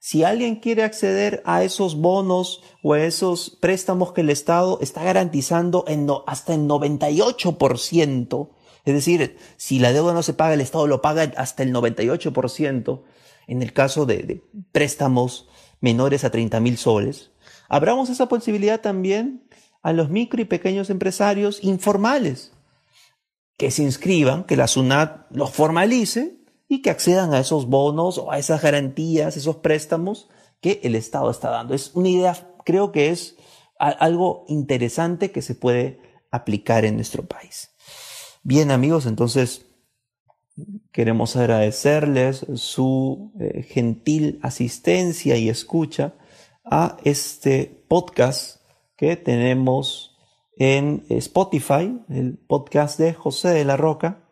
Si 0.00 0.22
alguien 0.22 0.56
quiere 0.56 0.82
acceder 0.82 1.42
a 1.46 1.64
esos 1.64 1.96
bonos 1.96 2.62
o 2.82 2.92
a 2.92 3.02
esos 3.02 3.56
préstamos 3.60 4.12
que 4.12 4.20
el 4.20 4.28
Estado 4.28 4.78
está 4.82 5.02
garantizando 5.02 5.84
en 5.88 6.06
hasta 6.26 6.52
el 6.52 6.68
98%, 6.68 8.50
es 8.84 8.94
decir, 8.94 9.38
si 9.56 9.78
la 9.78 9.94
deuda 9.94 10.12
no 10.12 10.22
se 10.22 10.34
paga, 10.34 10.52
el 10.52 10.60
Estado 10.60 10.86
lo 10.86 11.00
paga 11.00 11.32
hasta 11.38 11.62
el 11.62 11.72
98%, 11.72 13.02
en 13.46 13.62
el 13.62 13.72
caso 13.72 14.04
de, 14.04 14.42
préstamos 14.72 15.48
menores 15.80 16.24
a 16.24 16.30
30 16.30 16.60
mil 16.60 16.76
soles, 16.76 17.30
abramos 17.74 18.08
esa 18.08 18.28
posibilidad 18.28 18.80
también 18.80 19.42
a 19.82 19.92
los 19.92 20.08
micro 20.08 20.40
y 20.40 20.44
pequeños 20.44 20.90
empresarios 20.90 21.58
informales 21.64 22.52
que 23.56 23.72
se 23.72 23.82
inscriban, 23.82 24.44
que 24.44 24.56
la 24.56 24.68
SUNAT 24.68 25.26
los 25.30 25.50
formalice 25.50 26.36
y 26.68 26.82
que 26.82 26.90
accedan 26.90 27.34
a 27.34 27.40
esos 27.40 27.66
bonos 27.66 28.16
o 28.18 28.30
a 28.30 28.38
esas 28.38 28.62
garantías, 28.62 29.36
esos 29.36 29.56
préstamos 29.56 30.28
que 30.60 30.78
el 30.84 30.94
Estado 30.94 31.28
está 31.32 31.50
dando. 31.50 31.74
Es 31.74 31.90
una 31.94 32.10
idea, 32.10 32.48
creo 32.64 32.92
que 32.92 33.10
es 33.10 33.34
algo 33.76 34.44
interesante 34.46 35.32
que 35.32 35.42
se 35.42 35.56
puede 35.56 35.98
aplicar 36.30 36.84
en 36.84 36.94
nuestro 36.94 37.24
país. 37.26 37.70
Bien 38.44 38.70
amigos, 38.70 39.04
entonces 39.04 39.66
queremos 40.92 41.34
agradecerles 41.34 42.46
su 42.54 43.32
eh, 43.40 43.64
gentil 43.64 44.38
asistencia 44.42 45.36
y 45.36 45.48
escucha 45.48 46.14
a 46.64 46.96
este 47.04 47.84
podcast 47.88 48.60
que 48.96 49.16
tenemos 49.16 50.16
en 50.56 51.04
Spotify, 51.08 52.00
el 52.08 52.38
podcast 52.38 52.98
de 52.98 53.12
José 53.12 53.48
de 53.50 53.64
la 53.64 53.76
Roca 53.76 54.23